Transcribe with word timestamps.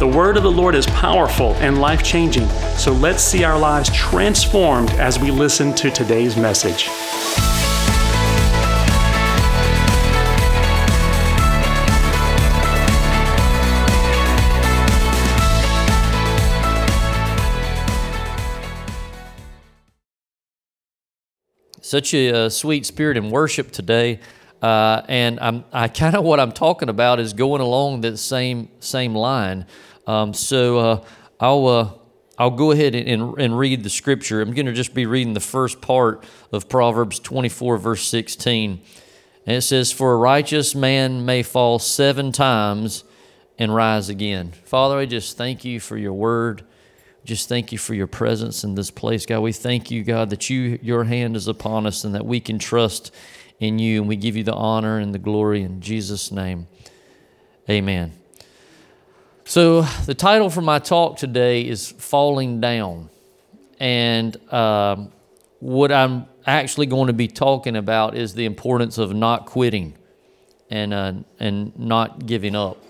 The 0.00 0.08
word 0.08 0.38
of 0.38 0.42
the 0.44 0.50
Lord 0.50 0.74
is 0.74 0.86
powerful 0.86 1.52
and 1.56 1.78
life 1.78 2.02
changing, 2.02 2.48
so 2.78 2.90
let's 2.90 3.22
see 3.22 3.44
our 3.44 3.58
lives 3.58 3.94
transformed 3.94 4.88
as 4.92 5.18
we 5.18 5.30
listen 5.30 5.74
to 5.74 5.90
today's 5.90 6.38
message. 6.38 6.88
Such 21.82 22.14
a, 22.14 22.46
uh, 22.46 22.48
sweet 22.48 22.86
spirit 22.86 23.18
in 23.18 23.30
worship 23.30 23.70
today. 23.70 24.20
Uh, 24.62 25.02
and 25.08 25.38
I'm, 25.40 25.64
I 25.72 25.88
kind 25.88 26.14
of 26.14 26.24
what 26.24 26.40
I'm 26.40 26.52
talking 26.52 26.88
about 26.88 27.20
is 27.20 27.34
going 27.34 27.60
along 27.60 28.00
that 28.02 28.16
same 28.16 28.68
same 28.80 29.14
line. 29.14 29.66
Um, 30.10 30.34
so 30.34 30.78
uh, 30.78 31.04
I'll 31.38 31.66
uh, 31.68 31.90
I'll 32.36 32.50
go 32.50 32.72
ahead 32.72 32.96
and, 32.96 33.38
and 33.38 33.56
read 33.56 33.84
the 33.84 33.90
scripture. 33.90 34.40
I'm 34.40 34.54
going 34.54 34.66
to 34.66 34.72
just 34.72 34.92
be 34.92 35.06
reading 35.06 35.34
the 35.34 35.40
first 35.40 35.80
part 35.80 36.24
of 36.50 36.68
Proverbs 36.68 37.20
24, 37.20 37.76
verse 37.76 38.08
16. 38.08 38.80
And 39.46 39.56
it 39.56 39.60
says, 39.60 39.92
For 39.92 40.14
a 40.14 40.16
righteous 40.16 40.74
man 40.74 41.24
may 41.24 41.42
fall 41.42 41.78
seven 41.78 42.32
times 42.32 43.04
and 43.58 43.72
rise 43.74 44.08
again. 44.08 44.52
Father, 44.64 44.98
I 44.98 45.06
just 45.06 45.36
thank 45.36 45.64
you 45.64 45.78
for 45.78 45.96
your 45.96 46.14
word. 46.14 46.64
Just 47.24 47.48
thank 47.48 47.70
you 47.70 47.78
for 47.78 47.94
your 47.94 48.06
presence 48.06 48.64
in 48.64 48.74
this 48.74 48.90
place, 48.90 49.26
God. 49.26 49.40
We 49.40 49.52
thank 49.52 49.90
you, 49.90 50.02
God, 50.02 50.30
that 50.30 50.50
you 50.50 50.78
your 50.82 51.04
hand 51.04 51.36
is 51.36 51.46
upon 51.46 51.86
us 51.86 52.02
and 52.02 52.14
that 52.14 52.26
we 52.26 52.40
can 52.40 52.58
trust 52.58 53.14
in 53.60 53.78
you. 53.78 54.00
And 54.00 54.08
we 54.08 54.16
give 54.16 54.36
you 54.36 54.42
the 54.42 54.54
honor 54.54 54.98
and 54.98 55.14
the 55.14 55.18
glory 55.18 55.62
in 55.62 55.82
Jesus' 55.82 56.32
name. 56.32 56.66
Amen. 57.68 58.14
So, 59.50 59.82
the 60.06 60.14
title 60.14 60.48
for 60.48 60.60
my 60.60 60.78
talk 60.78 61.16
today 61.16 61.66
is 61.66 61.90
Falling 61.90 62.60
Down. 62.60 63.10
And 63.80 64.36
um, 64.54 65.10
what 65.58 65.90
I'm 65.90 66.26
actually 66.46 66.86
going 66.86 67.08
to 67.08 67.12
be 67.12 67.26
talking 67.26 67.74
about 67.74 68.16
is 68.16 68.34
the 68.34 68.44
importance 68.44 68.96
of 68.96 69.12
not 69.12 69.46
quitting 69.46 69.94
and, 70.70 70.94
uh, 70.94 71.14
and 71.40 71.76
not 71.76 72.26
giving 72.26 72.54
up. 72.54 72.80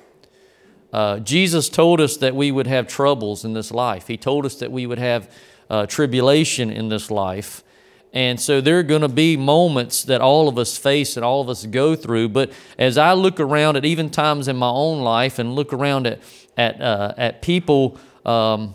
Uh, 0.92 1.20
Jesus 1.20 1.70
told 1.70 1.98
us 1.98 2.18
that 2.18 2.36
we 2.36 2.52
would 2.52 2.66
have 2.66 2.86
troubles 2.86 3.42
in 3.46 3.54
this 3.54 3.70
life, 3.70 4.06
He 4.06 4.18
told 4.18 4.44
us 4.44 4.56
that 4.56 4.70
we 4.70 4.84
would 4.84 4.98
have 4.98 5.32
uh, 5.70 5.86
tribulation 5.86 6.70
in 6.70 6.90
this 6.90 7.10
life. 7.10 7.64
And 8.12 8.40
so 8.40 8.60
there 8.60 8.78
are 8.78 8.82
going 8.82 9.02
to 9.02 9.08
be 9.08 9.36
moments 9.36 10.02
that 10.04 10.20
all 10.20 10.48
of 10.48 10.58
us 10.58 10.76
face 10.76 11.16
and 11.16 11.24
all 11.24 11.40
of 11.40 11.48
us 11.48 11.64
go 11.64 11.94
through. 11.94 12.30
But 12.30 12.52
as 12.76 12.98
I 12.98 13.12
look 13.12 13.38
around 13.38 13.76
at 13.76 13.84
even 13.84 14.10
times 14.10 14.48
in 14.48 14.56
my 14.56 14.68
own 14.68 15.02
life 15.02 15.38
and 15.38 15.54
look 15.54 15.72
around 15.72 16.08
at 16.08 16.20
at, 16.60 16.80
uh, 16.80 17.14
at 17.16 17.42
people 17.42 17.98
um, 18.26 18.74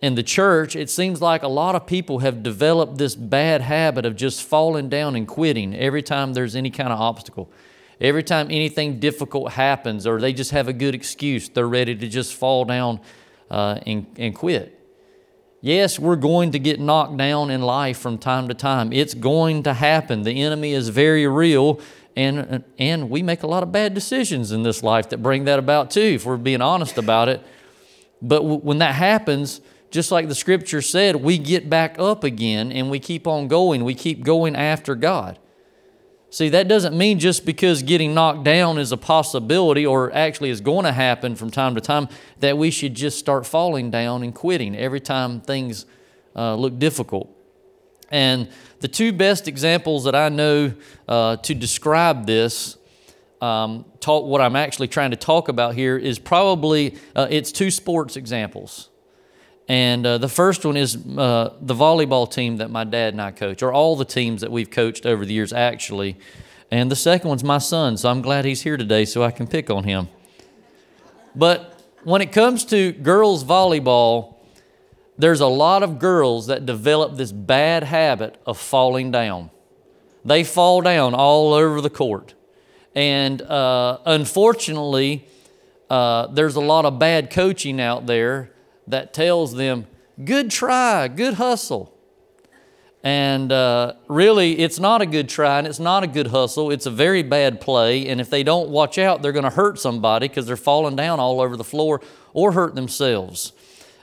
in 0.00 0.14
the 0.14 0.22
church, 0.22 0.74
it 0.74 0.88
seems 0.88 1.20
like 1.20 1.42
a 1.42 1.48
lot 1.48 1.74
of 1.74 1.86
people 1.86 2.20
have 2.20 2.42
developed 2.42 2.96
this 2.96 3.14
bad 3.14 3.60
habit 3.60 4.06
of 4.06 4.16
just 4.16 4.42
falling 4.42 4.88
down 4.88 5.14
and 5.14 5.28
quitting 5.28 5.74
every 5.76 6.02
time 6.02 6.32
there's 6.32 6.56
any 6.56 6.70
kind 6.70 6.90
of 6.90 6.98
obstacle. 6.98 7.50
Every 8.00 8.22
time 8.22 8.46
anything 8.50 9.00
difficult 9.00 9.52
happens 9.52 10.06
or 10.06 10.20
they 10.20 10.32
just 10.32 10.52
have 10.52 10.68
a 10.68 10.72
good 10.72 10.94
excuse, 10.94 11.48
they're 11.48 11.68
ready 11.68 11.94
to 11.96 12.08
just 12.08 12.34
fall 12.34 12.64
down 12.64 13.00
uh, 13.50 13.80
and, 13.86 14.06
and 14.16 14.34
quit. 14.34 14.74
Yes, 15.60 15.98
we're 15.98 16.16
going 16.16 16.52
to 16.52 16.58
get 16.58 16.78
knocked 16.78 17.16
down 17.16 17.50
in 17.50 17.62
life 17.62 17.98
from 17.98 18.16
time 18.16 18.46
to 18.48 18.54
time. 18.54 18.92
It's 18.92 19.14
going 19.14 19.64
to 19.64 19.74
happen. 19.74 20.22
The 20.22 20.42
enemy 20.42 20.72
is 20.72 20.88
very 20.88 21.26
real, 21.26 21.80
and, 22.14 22.62
and 22.78 23.10
we 23.10 23.22
make 23.22 23.42
a 23.42 23.48
lot 23.48 23.64
of 23.64 23.72
bad 23.72 23.92
decisions 23.92 24.52
in 24.52 24.62
this 24.62 24.84
life 24.84 25.08
that 25.08 25.18
bring 25.18 25.44
that 25.46 25.58
about 25.58 25.90
too, 25.90 26.00
if 26.00 26.24
we're 26.24 26.36
being 26.36 26.62
honest 26.62 26.96
about 26.96 27.28
it. 27.28 27.42
But 28.22 28.38
w- 28.38 28.60
when 28.60 28.78
that 28.78 28.94
happens, 28.94 29.60
just 29.90 30.12
like 30.12 30.28
the 30.28 30.34
scripture 30.34 30.80
said, 30.80 31.16
we 31.16 31.38
get 31.38 31.68
back 31.68 31.98
up 31.98 32.22
again 32.22 32.70
and 32.70 32.88
we 32.88 33.00
keep 33.00 33.26
on 33.26 33.48
going. 33.48 33.82
We 33.82 33.94
keep 33.94 34.22
going 34.22 34.54
after 34.54 34.94
God. 34.94 35.38
See, 36.30 36.50
that 36.50 36.68
doesn't 36.68 36.96
mean 36.96 37.18
just 37.18 37.46
because 37.46 37.82
getting 37.82 38.12
knocked 38.12 38.44
down 38.44 38.78
is 38.78 38.92
a 38.92 38.98
possibility 38.98 39.86
or 39.86 40.12
actually 40.14 40.50
is 40.50 40.60
going 40.60 40.84
to 40.84 40.92
happen 40.92 41.34
from 41.36 41.50
time 41.50 41.74
to 41.74 41.80
time 41.80 42.08
that 42.40 42.58
we 42.58 42.70
should 42.70 42.94
just 42.94 43.18
start 43.18 43.46
falling 43.46 43.90
down 43.90 44.22
and 44.22 44.34
quitting 44.34 44.76
every 44.76 45.00
time 45.00 45.40
things 45.40 45.86
uh, 46.36 46.54
look 46.54 46.78
difficult. 46.78 47.34
And 48.10 48.50
the 48.80 48.88
two 48.88 49.12
best 49.12 49.48
examples 49.48 50.04
that 50.04 50.14
I 50.14 50.28
know 50.28 50.72
uh, 51.06 51.36
to 51.36 51.54
describe 51.54 52.26
this, 52.26 52.76
um, 53.40 53.86
talk, 54.00 54.24
what 54.24 54.40
I'm 54.40 54.56
actually 54.56 54.88
trying 54.88 55.10
to 55.12 55.16
talk 55.16 55.48
about 55.48 55.74
here, 55.74 55.96
is 55.96 56.18
probably 56.18 56.98
uh, 57.16 57.26
it's 57.30 57.52
two 57.52 57.70
sports 57.70 58.16
examples. 58.16 58.90
And 59.68 60.06
uh, 60.06 60.16
the 60.16 60.28
first 60.28 60.64
one 60.64 60.78
is 60.78 60.96
uh, 60.96 61.52
the 61.60 61.74
volleyball 61.74 62.30
team 62.30 62.56
that 62.56 62.70
my 62.70 62.84
dad 62.84 63.12
and 63.12 63.20
I 63.20 63.30
coach, 63.30 63.62
or 63.62 63.70
all 63.70 63.96
the 63.96 64.04
teams 64.06 64.40
that 64.40 64.50
we've 64.50 64.70
coached 64.70 65.04
over 65.04 65.26
the 65.26 65.34
years, 65.34 65.52
actually. 65.52 66.16
And 66.70 66.90
the 66.90 66.96
second 66.96 67.28
one's 67.28 67.44
my 67.44 67.58
son, 67.58 67.98
so 67.98 68.08
I'm 68.10 68.22
glad 68.22 68.46
he's 68.46 68.62
here 68.62 68.78
today 68.78 69.04
so 69.04 69.22
I 69.22 69.30
can 69.30 69.46
pick 69.46 69.68
on 69.68 69.84
him. 69.84 70.08
But 71.36 71.78
when 72.02 72.22
it 72.22 72.32
comes 72.32 72.64
to 72.66 72.92
girls 72.92 73.44
volleyball, 73.44 74.36
there's 75.18 75.40
a 75.40 75.46
lot 75.46 75.82
of 75.82 75.98
girls 75.98 76.46
that 76.46 76.64
develop 76.64 77.16
this 77.16 77.32
bad 77.32 77.84
habit 77.84 78.40
of 78.46 78.56
falling 78.56 79.10
down. 79.10 79.50
They 80.24 80.44
fall 80.44 80.80
down 80.80 81.14
all 81.14 81.52
over 81.52 81.80
the 81.80 81.90
court. 81.90 82.34
And 82.94 83.42
uh, 83.42 83.98
unfortunately, 84.06 85.26
uh, 85.90 86.28
there's 86.28 86.56
a 86.56 86.60
lot 86.60 86.84
of 86.84 86.98
bad 86.98 87.30
coaching 87.30 87.80
out 87.80 88.06
there 88.06 88.50
that 88.90 89.14
tells 89.14 89.54
them, 89.54 89.86
good 90.24 90.50
try, 90.50 91.08
good 91.08 91.34
hustle. 91.34 91.94
And 93.04 93.52
uh, 93.52 93.94
really, 94.08 94.58
it's 94.58 94.80
not 94.80 95.02
a 95.02 95.06
good 95.06 95.28
try 95.28 95.58
and 95.58 95.66
it's 95.66 95.78
not 95.78 96.02
a 96.02 96.06
good 96.06 96.28
hustle. 96.28 96.70
It's 96.70 96.86
a 96.86 96.90
very 96.90 97.22
bad 97.22 97.60
play. 97.60 98.08
And 98.08 98.20
if 98.20 98.28
they 98.28 98.42
don't 98.42 98.70
watch 98.70 98.98
out, 98.98 99.22
they're 99.22 99.32
going 99.32 99.44
to 99.44 99.50
hurt 99.50 99.78
somebody 99.78 100.26
because 100.26 100.46
they're 100.46 100.56
falling 100.56 100.96
down 100.96 101.20
all 101.20 101.40
over 101.40 101.56
the 101.56 101.64
floor 101.64 102.00
or 102.32 102.52
hurt 102.52 102.74
themselves. 102.74 103.52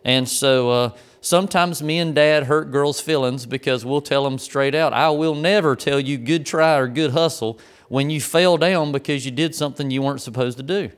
And 0.05 0.29
so 0.29 0.69
uh, 0.69 0.89
sometimes 1.19 1.83
me 1.83 1.99
and 1.99 2.15
dad 2.15 2.43
hurt 2.43 2.71
girls' 2.71 3.01
feelings 3.01 3.45
because 3.45 3.83
we'll 3.83 4.01
tell 4.01 4.23
them 4.23 4.37
straight 4.37 4.75
out, 4.75 4.93
I 4.93 5.09
will 5.09 5.35
never 5.35 5.75
tell 5.75 5.99
you 5.99 6.17
good 6.17 6.45
try 6.45 6.77
or 6.77 6.87
good 6.87 7.11
hustle 7.11 7.59
when 7.89 8.09
you 8.09 8.21
fell 8.21 8.57
down 8.57 8.91
because 8.91 9.25
you 9.25 9.31
did 9.31 9.53
something 9.53 9.91
you 9.91 10.01
weren't 10.01 10.21
supposed 10.21 10.57
to 10.57 10.63
do. 10.63 10.91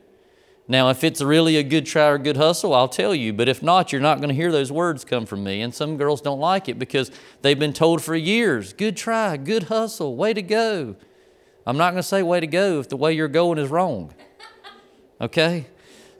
Now, 0.70 0.90
if 0.90 1.02
it's 1.02 1.22
really 1.22 1.56
a 1.56 1.62
good 1.62 1.86
try 1.86 2.08
or 2.08 2.18
good 2.18 2.36
hustle, 2.36 2.74
I'll 2.74 2.88
tell 2.88 3.14
you. 3.14 3.32
But 3.32 3.48
if 3.48 3.62
not, 3.62 3.90
you're 3.90 4.02
not 4.02 4.18
going 4.18 4.28
to 4.28 4.34
hear 4.34 4.52
those 4.52 4.70
words 4.70 5.02
come 5.02 5.24
from 5.24 5.42
me. 5.42 5.62
And 5.62 5.74
some 5.74 5.96
girls 5.96 6.20
don't 6.20 6.38
like 6.38 6.68
it 6.68 6.78
because 6.78 7.10
they've 7.40 7.58
been 7.58 7.72
told 7.72 8.02
for 8.02 8.14
years 8.14 8.74
good 8.74 8.94
try, 8.94 9.38
good 9.38 9.64
hustle, 9.64 10.14
way 10.14 10.34
to 10.34 10.42
go. 10.42 10.94
I'm 11.66 11.78
not 11.78 11.92
going 11.92 12.02
to 12.02 12.08
say 12.08 12.22
way 12.22 12.40
to 12.40 12.46
go 12.46 12.80
if 12.80 12.88
the 12.90 12.98
way 12.98 13.14
you're 13.14 13.28
going 13.28 13.58
is 13.58 13.70
wrong. 13.70 14.12
Okay? 15.20 15.66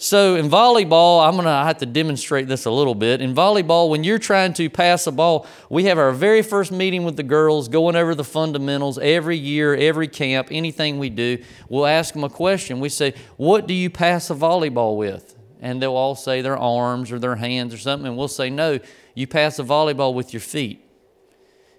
So 0.01 0.37
in 0.37 0.49
volleyball, 0.49 1.27
I'm 1.27 1.33
going 1.33 1.47
to 1.47 1.51
have 1.51 1.79
to 1.79 1.87
demonstrate 1.87 2.47
this 2.47 2.67
a 2.67 2.71
little 2.71 2.95
bit. 2.95 3.21
In 3.21 3.35
volleyball, 3.35 3.91
when 3.91 4.05
you're 4.05 4.21
trying 4.21 4.53
to 4.53 4.71
pass 4.71 5.09
a 5.09 5.13
ball, 5.13 5.45
we 5.69 5.87
have 5.87 5.99
our 5.99 6.13
very 6.13 6.41
first 6.43 6.71
meeting 6.71 7.03
with 7.03 7.17
the 7.17 7.25
girls, 7.25 7.67
going 7.67 7.97
over 7.97 8.15
the 8.15 8.23
fundamentals 8.23 8.99
every 8.99 9.37
year, 9.37 9.75
every 9.75 10.07
camp, 10.07 10.49
anything 10.53 11.01
we 11.01 11.11
do. 11.11 11.43
We'll 11.69 11.85
ask 11.85 12.15
them 12.15 12.23
a 12.23 12.31
question. 12.31 12.79
We 12.79 12.91
say, 12.91 13.13
What 13.37 13.67
do 13.67 13.75
you 13.75 13.91
pass 13.91 14.31
a 14.31 14.37
volleyball 14.37 14.97
with? 14.97 15.35
And 15.61 15.83
they'll 15.83 15.97
all 15.97 16.15
say 16.15 16.43
their 16.43 16.57
arms 16.57 17.11
or 17.11 17.19
their 17.19 17.35
hands 17.35 17.75
or 17.75 17.79
something. 17.79 18.07
And 18.07 18.17
we'll 18.17 18.29
say, 18.29 18.51
No, 18.51 18.79
you 19.17 19.27
pass 19.27 19.59
a 19.59 19.65
volleyball 19.65 20.15
with 20.15 20.33
your 20.33 20.41
feet. 20.41 20.85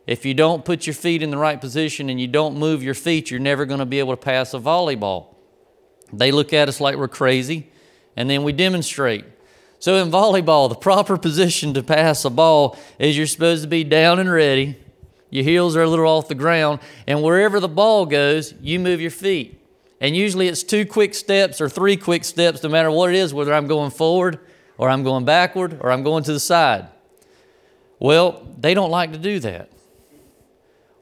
If 0.05 0.25
you 0.25 0.33
don't 0.33 0.65
put 0.65 0.85
your 0.85 0.93
feet 0.93 1.23
in 1.23 1.31
the 1.31 1.37
right 1.37 1.61
position 1.61 2.09
and 2.09 2.19
you 2.19 2.27
don't 2.27 2.57
move 2.57 2.83
your 2.83 2.95
feet, 2.95 3.31
you're 3.31 3.39
never 3.39 3.65
going 3.65 3.79
to 3.79 3.85
be 3.85 3.99
able 3.99 4.11
to 4.11 4.21
pass 4.21 4.53
a 4.53 4.59
volleyball. 4.59 5.35
They 6.11 6.33
look 6.33 6.51
at 6.51 6.67
us 6.67 6.81
like 6.81 6.97
we're 6.97 7.07
crazy 7.07 7.71
and 8.19 8.29
then 8.29 8.43
we 8.43 8.51
demonstrate. 8.51 9.23
So 9.79 9.95
in 9.95 10.11
volleyball, 10.11 10.67
the 10.67 10.75
proper 10.75 11.17
position 11.17 11.73
to 11.73 11.81
pass 11.81 12.25
a 12.25 12.29
ball 12.29 12.77
is 12.99 13.17
you're 13.17 13.25
supposed 13.25 13.63
to 13.63 13.69
be 13.69 13.85
down 13.85 14.19
and 14.19 14.29
ready. 14.29 14.77
Your 15.29 15.45
heels 15.45 15.77
are 15.77 15.83
a 15.83 15.87
little 15.87 16.05
off 16.05 16.27
the 16.27 16.35
ground, 16.35 16.81
and 17.07 17.23
wherever 17.23 17.61
the 17.61 17.69
ball 17.69 18.05
goes, 18.05 18.53
you 18.59 18.77
move 18.77 18.99
your 18.99 19.09
feet. 19.09 19.65
And 20.01 20.17
usually 20.17 20.49
it's 20.49 20.63
two 20.63 20.85
quick 20.85 21.15
steps 21.15 21.61
or 21.61 21.69
three 21.69 21.95
quick 21.95 22.25
steps, 22.25 22.61
no 22.61 22.67
matter 22.67 22.91
what 22.91 23.09
it 23.09 23.15
is, 23.15 23.33
whether 23.33 23.53
I'm 23.53 23.67
going 23.67 23.91
forward 23.91 24.39
or 24.77 24.89
I'm 24.89 25.03
going 25.03 25.23
backward 25.23 25.77
or 25.79 25.89
I'm 25.89 26.03
going 26.03 26.25
to 26.25 26.33
the 26.33 26.41
side. 26.41 26.87
Well, 27.99 28.45
they 28.59 28.73
don't 28.73 28.91
like 28.91 29.13
to 29.13 29.17
do 29.17 29.39
that. 29.39 29.69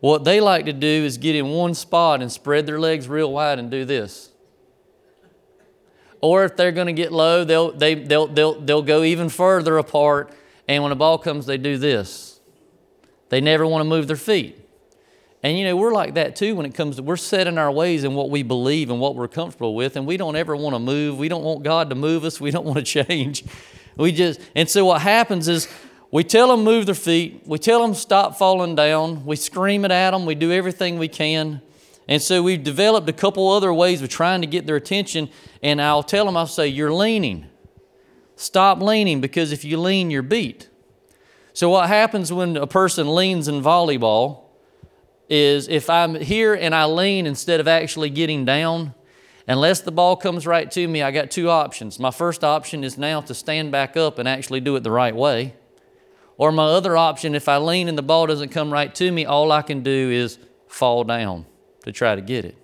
What 0.01 0.23
they 0.23 0.39
like 0.39 0.65
to 0.65 0.73
do 0.73 0.87
is 0.87 1.17
get 1.17 1.35
in 1.35 1.47
one 1.47 1.73
spot 1.73 2.21
and 2.21 2.31
spread 2.31 2.67
their 2.67 2.79
legs 2.79 3.07
real 3.07 3.31
wide 3.31 3.57
and 3.57 3.71
do 3.71 3.85
this. 3.85 4.31
Or 6.21 6.43
if 6.43 6.55
they're 6.55 6.71
going 6.71 6.87
to 6.87 6.93
get 6.93 7.11
low, 7.11 7.43
they'll, 7.43 7.71
they, 7.71 7.93
they'll, 7.95 8.27
they'll, 8.27 8.59
they'll 8.59 8.81
go 8.81 9.03
even 9.03 9.29
further 9.29 9.77
apart. 9.77 10.33
And 10.67 10.83
when 10.83 10.89
the 10.89 10.95
ball 10.95 11.17
comes, 11.17 11.45
they 11.45 11.57
do 11.57 11.77
this. 11.77 12.39
They 13.29 13.41
never 13.41 13.65
want 13.67 13.81
to 13.81 13.89
move 13.89 14.07
their 14.07 14.15
feet. 14.15 14.67
And 15.43 15.57
you 15.57 15.65
know, 15.65 15.75
we're 15.75 15.93
like 15.93 16.15
that 16.15 16.35
too 16.35 16.55
when 16.55 16.65
it 16.65 16.73
comes 16.73 16.95
to 16.95 17.03
we're 17.03 17.15
set 17.15 17.47
in 17.47 17.57
our 17.57 17.71
ways 17.71 18.03
and 18.03 18.15
what 18.15 18.29
we 18.29 18.41
believe 18.43 18.89
and 18.89 18.99
what 18.99 19.15
we're 19.15 19.27
comfortable 19.27 19.75
with, 19.75 19.95
and 19.95 20.07
we 20.07 20.17
don't 20.17 20.35
ever 20.35 20.55
want 20.55 20.75
to 20.75 20.79
move. 20.79 21.17
We 21.17 21.29
don't 21.29 21.43
want 21.43 21.63
God 21.63 21.89
to 21.89 21.95
move 21.95 22.25
us. 22.25 22.41
We 22.41 22.51
don't 22.51 22.65
want 22.65 22.77
to 22.79 22.83
change. 23.03 23.43
We 23.95 24.11
just 24.11 24.39
and 24.55 24.67
so 24.67 24.85
what 24.85 25.01
happens 25.01 25.47
is 25.47 25.67
we 26.11 26.23
tell 26.23 26.47
them 26.47 26.63
move 26.63 26.85
their 26.85 26.95
feet, 26.95 27.43
we 27.45 27.59
tell 27.59 27.81
them 27.81 27.93
stop 27.93 28.37
falling 28.37 28.75
down, 28.75 29.25
we 29.25 29.35
scream 29.35 29.85
it 29.85 29.91
at 29.91 30.11
them, 30.11 30.25
we 30.25 30.35
do 30.35 30.51
everything 30.51 30.97
we 30.97 31.07
can. 31.07 31.61
And 32.07 32.21
so 32.21 32.41
we've 32.41 32.63
developed 32.63 33.09
a 33.09 33.13
couple 33.13 33.49
other 33.49 33.73
ways 33.73 34.01
of 34.01 34.09
trying 34.09 34.41
to 34.41 34.47
get 34.47 34.65
their 34.65 34.77
attention, 34.77 35.29
and 35.61 35.81
I'll 35.81 36.03
tell 36.03 36.25
them, 36.25 36.37
I'll 36.37 36.47
say, 36.47 36.67
You're 36.67 36.93
leaning. 36.93 37.47
Stop 38.35 38.81
leaning 38.81 39.19
because 39.19 39.51
if 39.51 39.65
you 39.65 39.79
lean, 39.79 40.11
you're 40.11 40.21
beat. 40.21 40.69
So, 41.53 41.69
what 41.69 41.87
happens 41.87 42.31
when 42.31 42.55
a 42.55 42.67
person 42.67 43.13
leans 43.13 43.47
in 43.47 43.61
volleyball 43.61 44.43
is 45.27 45.67
if 45.67 45.89
I'm 45.89 46.15
here 46.15 46.53
and 46.53 46.73
I 46.73 46.85
lean 46.85 47.25
instead 47.25 47.59
of 47.59 47.67
actually 47.67 48.09
getting 48.09 48.45
down, 48.45 48.93
unless 49.47 49.81
the 49.81 49.91
ball 49.91 50.15
comes 50.15 50.47
right 50.47 50.69
to 50.71 50.87
me, 50.87 51.01
I 51.01 51.11
got 51.11 51.29
two 51.29 51.49
options. 51.49 51.99
My 51.99 52.11
first 52.11 52.43
option 52.43 52.85
is 52.85 52.97
now 52.97 53.19
to 53.21 53.33
stand 53.33 53.71
back 53.71 53.97
up 53.97 54.19
and 54.19 54.29
actually 54.29 54.61
do 54.61 54.75
it 54.77 54.83
the 54.83 54.91
right 54.91 55.15
way. 55.15 55.55
Or 56.37 56.51
my 56.51 56.65
other 56.65 56.95
option, 56.95 57.33
if 57.35 57.49
I 57.49 57.57
lean 57.57 57.89
and 57.89 57.97
the 57.97 58.03
ball 58.03 58.27
doesn't 58.27 58.49
come 58.49 58.71
right 58.71 58.93
to 58.95 59.11
me, 59.11 59.25
all 59.25 59.51
I 59.51 59.63
can 59.63 59.81
do 59.81 60.11
is 60.11 60.37
fall 60.67 61.03
down 61.03 61.47
to 61.87 61.91
try 61.91 62.15
to 62.15 62.21
get 62.21 62.45
it. 62.45 62.57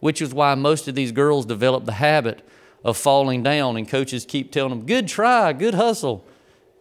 Which 0.00 0.20
is 0.20 0.34
why 0.34 0.54
most 0.56 0.88
of 0.88 0.94
these 0.94 1.12
girls 1.12 1.46
develop 1.46 1.84
the 1.84 1.92
habit 1.92 2.46
of 2.84 2.96
falling 2.96 3.42
down, 3.42 3.76
and 3.76 3.88
coaches 3.88 4.26
keep 4.26 4.52
telling 4.52 4.70
them, 4.70 4.86
good 4.86 5.08
try, 5.08 5.52
good 5.52 5.74
hustle. 5.74 6.24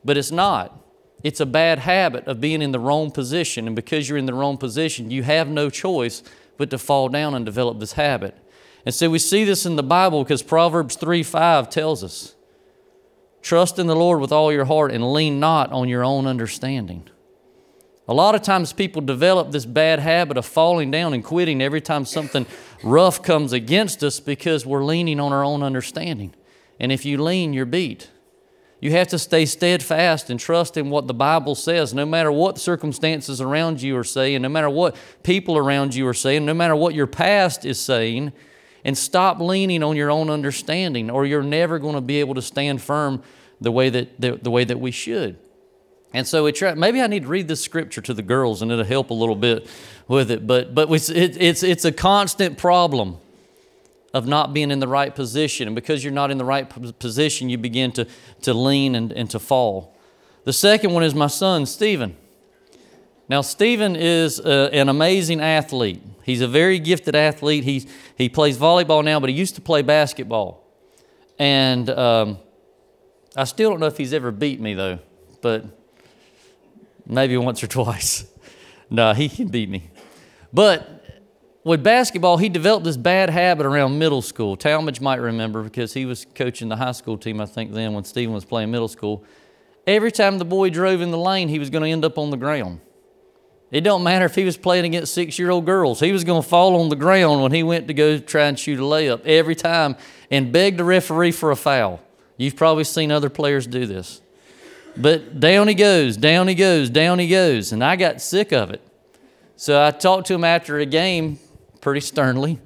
But 0.04 0.18
it's 0.18 0.32
not. 0.32 0.80
It's 1.24 1.40
a 1.40 1.46
bad 1.46 1.80
habit 1.80 2.28
of 2.28 2.42
being 2.42 2.62
in 2.62 2.72
the 2.72 2.80
wrong 2.80 3.12
position, 3.12 3.68
and 3.68 3.76
because 3.76 4.08
you're 4.08 4.18
in 4.18 4.26
the 4.26 4.34
wrong 4.34 4.58
position, 4.58 5.10
you 5.10 5.24
have 5.24 5.48
no 5.48 5.70
choice 5.70 6.22
but 6.58 6.70
to 6.70 6.78
fall 6.78 7.10
down 7.10 7.34
and 7.34 7.46
develop 7.46 7.80
this 7.80 7.94
habit. 7.94 8.38
And 8.86 8.94
so 8.94 9.10
we 9.10 9.20
see 9.20 9.44
this 9.44 9.66
in 9.66 9.76
the 9.76 9.84
Bible 9.84 10.24
because 10.24 10.44
Proverbs 10.44 10.96
3 10.96 11.24
5 11.24 11.70
tells 11.70 12.04
us 12.04 12.36
trust 13.42 13.80
in 13.80 13.88
the 13.88 13.96
Lord 13.96 14.22
with 14.22 14.32
all 14.32 14.52
your 14.52 14.66
heart 14.66 14.92
and 14.92 15.14
lean 15.14 15.40
not 15.40 15.72
on 15.72 15.90
your 15.90 16.04
own 16.04 16.28
understanding. 16.28 17.10
A 18.08 18.14
lot 18.14 18.36
of 18.36 18.44
times 18.44 18.72
people 18.72 19.02
develop 19.02 19.52
this 19.52 19.66
bad 19.66 20.00
habit 20.00 20.38
of 20.38 20.46
falling 20.46 20.92
down 20.92 21.14
and 21.14 21.24
quitting 21.24 21.62
every 21.62 21.82
time 21.82 22.06
something 22.06 22.46
rough 22.84 23.24
comes 23.24 23.52
against 23.52 24.04
us 24.04 24.20
because 24.20 24.66
we're 24.66 24.84
leaning 24.84 25.20
on 25.20 25.34
our 25.34 25.44
own 25.44 25.64
understanding. 25.64 26.34
And 26.80 26.92
if 26.92 27.04
you 27.04 27.22
lean, 27.22 27.54
you're 27.54 27.66
beat. 27.66 28.12
You 28.80 28.92
have 28.92 29.08
to 29.08 29.18
stay 29.18 29.48
steadfast 29.48 30.30
and 30.30 30.40
trust 30.40 30.78
in 30.78 30.92
what 30.92 31.08
the 31.08 31.14
Bible 31.14 31.56
says, 31.56 31.94
no 31.94 32.06
matter 32.06 32.32
what 32.32 32.60
circumstances 32.60 33.42
around 33.42 33.82
you 33.82 33.98
are 33.98 34.04
saying, 34.04 34.44
no 34.44 34.50
matter 34.50 34.70
what 34.70 34.96
people 35.24 35.58
around 35.58 35.96
you 35.96 36.08
are 36.08 36.14
saying, 36.14 36.46
no 36.46 36.54
matter 36.54 36.76
what 36.76 36.94
your 36.94 37.08
past 37.08 37.66
is 37.66 37.80
saying, 37.80 38.34
and 38.84 38.96
stop 38.96 39.40
leaning 39.40 39.82
on 39.82 39.96
your 39.96 40.12
own 40.12 40.30
understanding, 40.30 41.10
or 41.10 41.26
you're 41.26 41.42
never 41.42 41.80
going 41.80 41.96
to 41.96 42.02
be 42.02 42.20
able 42.20 42.36
to 42.36 42.42
stand 42.42 42.82
firm 42.82 43.24
the 43.60 43.72
way 43.72 43.90
that, 43.90 44.22
the, 44.22 44.34
the 44.40 44.52
way 44.52 44.64
that 44.64 44.80
we 44.80 44.92
should. 44.92 45.40
And 46.16 46.26
so 46.26 46.46
we 46.46 46.54
try, 46.54 46.74
maybe 46.76 47.02
I 47.02 47.08
need 47.08 47.24
to 47.24 47.28
read 47.28 47.50
this 47.50 47.62
scripture 47.62 48.00
to 48.00 48.14
the 48.14 48.22
girls 48.22 48.62
and 48.62 48.72
it'll 48.72 48.86
help 48.86 49.10
a 49.10 49.14
little 49.14 49.36
bit 49.36 49.68
with 50.08 50.32
it. 50.32 50.48
But, 50.48 50.74
but 50.74 50.90
it's, 50.90 51.10
it's, 51.10 51.62
it's 51.62 51.84
a 51.84 51.92
constant 51.92 52.58
problem 52.58 53.18
of 54.14 54.26
not 54.26 54.54
being 54.54 54.72
in 54.72 54.80
the 54.80 54.88
right 54.88 55.14
position. 55.14 55.68
And 55.68 55.76
because 55.76 56.06
you're 56.06 56.14
not 56.14 56.32
in 56.32 56.38
the 56.38 56.46
right 56.46 56.70
position, 57.00 57.50
you 57.50 57.58
begin 57.58 57.92
to, 57.92 58.08
to 58.44 58.54
lean 58.54 58.96
and, 58.96 59.12
and 59.12 59.30
to 59.32 59.40
fall. 59.40 59.94
The 60.46 60.54
second 60.54 60.94
one 60.94 61.04
is 61.04 61.14
my 61.14 61.28
son, 61.28 61.66
Stephen. 61.66 62.16
Now, 63.28 63.42
Stephen 63.42 63.98
is 63.98 64.40
uh, 64.40 64.70
an 64.72 64.88
amazing 64.88 65.42
athlete. 65.42 66.02
He's 66.24 66.40
a 66.40 66.48
very 66.48 66.80
gifted 66.80 67.18
athlete. 67.18 67.66
He's, 67.66 67.88
he 68.18 68.30
plays 68.30 68.58
volleyball 68.58 69.04
now, 69.04 69.20
but 69.20 69.30
he 69.30 69.36
used 69.36 69.56
to 69.56 69.62
play 69.62 69.82
basketball. 69.82 70.64
And 71.38 71.90
um, 71.90 72.38
I 73.36 73.44
still 73.44 73.70
don't 73.70 73.82
know 73.82 73.88
if 73.88 73.98
he's 73.98 74.14
ever 74.14 74.32
beat 74.32 74.62
me, 74.62 74.76
though, 74.76 75.00
but 75.42 75.66
maybe 77.06 77.38
once 77.38 77.64
or 77.64 77.68
twice. 77.68 78.26
no, 78.90 79.14
he 79.14 79.30
can 79.30 79.48
beat 79.48 79.70
me. 79.70 79.90
But 80.54 80.96
with 81.64 81.84
basketball, 81.84 82.38
he 82.38 82.48
developed 82.48 82.86
this 82.86 82.98
bad 82.98 83.30
habit 83.30 83.66
around 83.66 83.98
middle 83.98 84.22
school. 84.22 84.56
Talmadge 84.56 85.02
might 85.02 85.20
remember 85.20 85.64
because 85.64 85.94
he 85.94 86.06
was 86.06 86.26
coaching 86.36 86.70
the 86.70 86.76
high 86.76 86.92
school 86.92 87.18
team, 87.18 87.42
I 87.42 87.46
think, 87.46 87.74
then 87.74 87.94
when 87.94 88.04
Stephen 88.04 88.34
was 88.34 88.46
playing 88.46 88.72
middle 88.72 88.88
school. 88.88 89.24
Every 89.88 90.12
time 90.12 90.38
the 90.38 90.46
boy 90.46 90.70
drove 90.70 91.02
in 91.02 91.12
the 91.12 91.18
lane, 91.18 91.50
he 91.50 91.60
was 91.60 91.70
going 91.70 91.84
to 91.84 91.90
end 91.90 92.06
up 92.06 92.18
on 92.18 92.30
the 92.30 92.38
ground. 92.38 92.82
It 93.72 93.82
don't 93.82 94.04
matter 94.04 94.26
if 94.26 94.36
he 94.36 94.46
was 94.46 94.58
playing 94.58 94.86
against 94.86 95.14
six-year-old 95.14 95.66
girls. 95.66 96.00
He 96.00 96.12
was 96.12 96.24
going 96.24 96.42
to 96.42 96.48
fall 96.48 96.80
on 96.80 96.90
the 96.90 96.96
ground 96.96 97.42
when 97.42 97.52
he 97.52 97.64
went 97.64 97.88
to 97.88 97.94
go 97.94 98.20
try 98.20 98.46
and 98.46 98.58
shoot 98.58 98.80
a 98.80 98.84
layup 98.84 99.26
every 99.26 99.56
time 99.56 99.96
and 100.30 100.52
beg 100.52 100.78
the 100.78 100.84
referee 100.84 101.32
for 101.32 101.52
a 101.52 101.56
foul. 101.56 102.00
You've 102.38 102.56
probably 102.56 102.84
seen 102.84 103.12
other 103.12 103.30
players 103.30 103.66
do 103.66 103.86
this. 103.86 104.22
But 104.98 105.40
down 105.40 105.68
he 105.68 105.74
goes, 105.74 106.18
down 106.18 106.48
he 106.48 106.56
goes, 106.56 106.90
down 106.90 107.20
he 107.20 107.28
goes. 107.28 107.72
And 107.72 107.84
I 107.84 107.96
got 107.96 108.22
sick 108.22 108.52
of 108.52 108.72
it. 108.72 108.82
So 109.58 109.84
I 109.84 109.92
talked 109.92 110.28
to 110.28 110.34
him 110.34 110.44
after 110.44 110.78
a 110.80 110.86
game 110.86 111.40
pretty 111.82 112.02
sternly. 112.02 112.60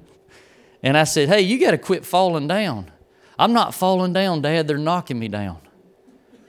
And 0.82 0.96
I 0.96 1.04
said, 1.04 1.28
Hey, 1.28 1.42
you 1.42 1.58
got 1.60 1.72
to 1.72 1.78
quit 1.78 2.04
falling 2.04 2.48
down. 2.48 2.90
I'm 3.38 3.52
not 3.52 3.74
falling 3.74 4.12
down, 4.12 4.42
Dad. 4.42 4.66
They're 4.66 4.78
knocking 4.78 5.18
me 5.18 5.28
down. 5.28 5.58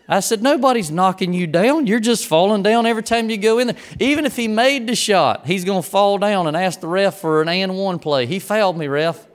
I 0.08 0.20
said, 0.20 0.42
Nobody's 0.42 0.92
knocking 0.92 1.34
you 1.34 1.48
down. 1.48 1.88
You're 1.88 2.00
just 2.00 2.26
falling 2.26 2.64
down 2.64 2.86
every 2.86 3.04
time 3.04 3.30
you 3.30 3.38
go 3.38 3.60
in 3.60 3.68
there. 3.68 3.78
Even 4.00 4.26
if 4.26 4.36
he 4.36 4.48
made 4.48 4.88
the 4.88 4.96
shot, 4.96 5.46
he's 5.46 5.64
going 5.64 5.84
to 5.84 5.88
fall 5.88 6.18
down 6.18 6.48
and 6.48 6.58
ask 6.58 6.80
the 6.80 6.88
ref 6.88 7.16
for 7.16 7.42
an 7.42 7.50
and 7.50 7.78
one 7.78 8.00
play. 8.00 8.26
He 8.26 8.40
fouled 8.40 8.78
me, 8.78 8.88
ref. 8.88 9.28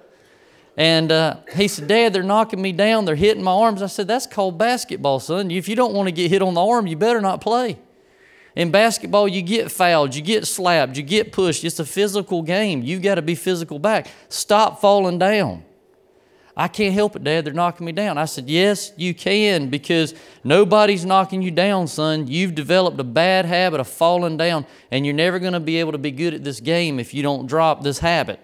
And 0.77 1.11
uh, 1.11 1.39
he 1.55 1.69
said, 1.69 1.89
Dad, 1.89 2.13
they're 2.13 2.23
knocking 2.23 2.61
me 2.61 2.73
down. 2.73 3.07
They're 3.07 3.15
hitting 3.15 3.43
my 3.43 3.53
arms. 3.53 3.81
I 3.81 3.87
said, 3.87 4.07
That's 4.07 4.27
called 4.27 4.59
basketball, 4.59 5.21
son. 5.21 5.51
If 5.51 5.69
you 5.69 5.77
don't 5.77 5.95
want 5.95 6.09
to 6.09 6.13
get 6.13 6.31
hit 6.31 6.43
on 6.43 6.55
the 6.55 6.65
arm, 6.65 6.87
you 6.87 6.97
better 6.97 7.21
not 7.21 7.41
play. 7.41 7.79
In 8.55 8.71
basketball, 8.71 9.29
you 9.29 9.43
get 9.43 9.71
fouled, 9.71 10.15
you 10.15 10.23
get 10.23 10.47
slapped, 10.47 10.97
you 10.97 11.03
get 11.03 11.31
pushed. 11.31 11.63
It's 11.63 11.79
a 11.79 11.85
physical 11.85 12.43
game. 12.43 12.83
You 12.83 12.99
got 12.99 13.17
to 13.17 13.23
be 13.23 13.35
physical 13.35 13.79
back. 13.79 14.09
Stop 14.31 14.81
falling 14.81 15.19
down. 15.19 15.63
I 16.59 16.69
can't 16.69 16.95
help 16.95 17.17
it, 17.17 17.23
Dad. 17.23 17.45
They're 17.45 17.53
knocking 17.53 17.85
me 17.85 17.93
down. 17.93 18.17
I 18.17 18.25
said, 18.25 18.49
Yes, 18.49 18.93
you 18.97 19.15
can, 19.15 19.69
because 19.69 20.15
nobody's 20.43 21.05
knocking 21.05 21.43
you 21.43 21.51
down, 21.51 21.87
son. 21.87 22.27
You've 22.29 22.55
developed 22.55 22.99
a 23.01 23.05
bad 23.05 23.45
habit 23.47 23.81
of 23.81 23.89
falling 23.89 24.39
down, 24.39 24.67
and 24.91 25.05
you're 25.05 25.15
never 25.15 25.39
going 25.39 25.53
to 25.53 25.61
be 25.61 25.79
able 25.81 25.93
to 25.93 25.99
be 25.99 26.11
good 26.11 26.35
at 26.35 26.45
this 26.45 26.61
game 26.61 26.99
if 26.99 27.13
you 27.13 27.23
don't 27.23 27.47
drop 27.47 27.83
this 27.83 27.99
habit. 27.99 28.41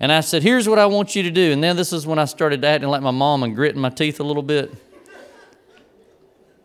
And 0.00 0.10
I 0.12 0.20
said, 0.20 0.42
Here's 0.42 0.68
what 0.68 0.78
I 0.78 0.86
want 0.86 1.14
you 1.14 1.22
to 1.22 1.30
do. 1.30 1.52
And 1.52 1.62
then 1.62 1.76
this 1.76 1.92
is 1.92 2.06
when 2.06 2.18
I 2.18 2.24
started 2.24 2.64
acting 2.64 2.88
like 2.88 3.02
my 3.02 3.10
mom 3.10 3.42
and 3.42 3.54
gritting 3.54 3.80
my 3.80 3.90
teeth 3.90 4.20
a 4.20 4.24
little 4.24 4.42
bit. 4.42 4.72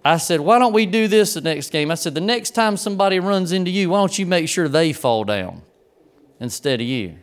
I 0.03 0.17
said, 0.17 0.39
Why 0.39 0.59
don't 0.59 0.73
we 0.73 0.85
do 0.85 1.07
this 1.07 1.33
the 1.33 1.41
next 1.41 1.71
game? 1.71 1.91
I 1.91 1.95
said, 1.95 2.15
The 2.15 2.21
next 2.21 2.51
time 2.51 2.77
somebody 2.77 3.19
runs 3.19 3.51
into 3.51 3.71
you, 3.71 3.89
why 3.91 3.99
don't 3.99 4.17
you 4.17 4.25
make 4.25 4.47
sure 4.47 4.67
they 4.67 4.93
fall 4.93 5.23
down 5.23 5.61
instead 6.39 6.81
of 6.81 6.87
you? 6.87 7.19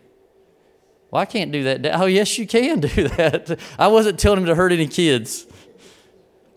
Well, 1.11 1.23
I 1.23 1.27
can't 1.27 1.53
do 1.53 1.65
that. 1.65 1.87
Oh, 2.01 2.07
yes, 2.07 2.39
you 2.39 2.47
can 2.47 2.81
do 2.81 3.09
that. 3.09 3.59
I 3.79 3.89
wasn't 3.89 4.19
telling 4.19 4.41
him 4.41 4.47
to 4.47 4.55
hurt 4.55 4.73
any 4.73 4.87
kids. 4.87 5.47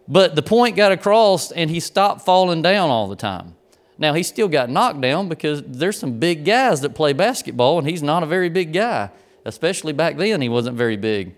But 0.08 0.36
the 0.36 0.42
point 0.42 0.76
got 0.76 0.92
across, 0.92 1.52
and 1.52 1.70
he 1.70 1.80
stopped 1.80 2.26
falling 2.26 2.64
down 2.64 2.90
all 2.90 3.08
the 3.08 3.16
time. 3.16 3.56
Now, 4.00 4.14
he 4.14 4.24
still 4.24 4.48
got 4.48 4.70
knocked 4.70 5.02
down 5.02 5.30
because 5.30 5.62
there's 5.64 6.00
some 6.00 6.20
big 6.20 6.46
guys 6.46 6.82
that 6.82 6.96
play 6.96 7.14
basketball, 7.14 7.78
and 7.78 7.88
he's 7.88 8.02
not 8.02 8.24
a 8.24 8.26
very 8.26 8.50
big 8.50 8.74
guy, 8.74 9.12
especially 9.50 9.92
back 9.92 10.16
then, 10.16 10.40
he 10.42 10.48
wasn't 10.48 10.78
very 10.78 10.96
big. 10.96 11.36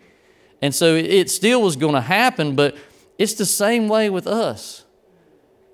And 0.61 0.75
so 0.75 0.93
it 0.95 1.31
still 1.31 1.61
was 1.63 1.75
going 1.75 1.95
to 1.95 2.01
happen, 2.01 2.55
but 2.55 2.75
it's 3.17 3.33
the 3.33 3.45
same 3.45 3.87
way 3.87 4.09
with 4.11 4.27
us. 4.27 4.85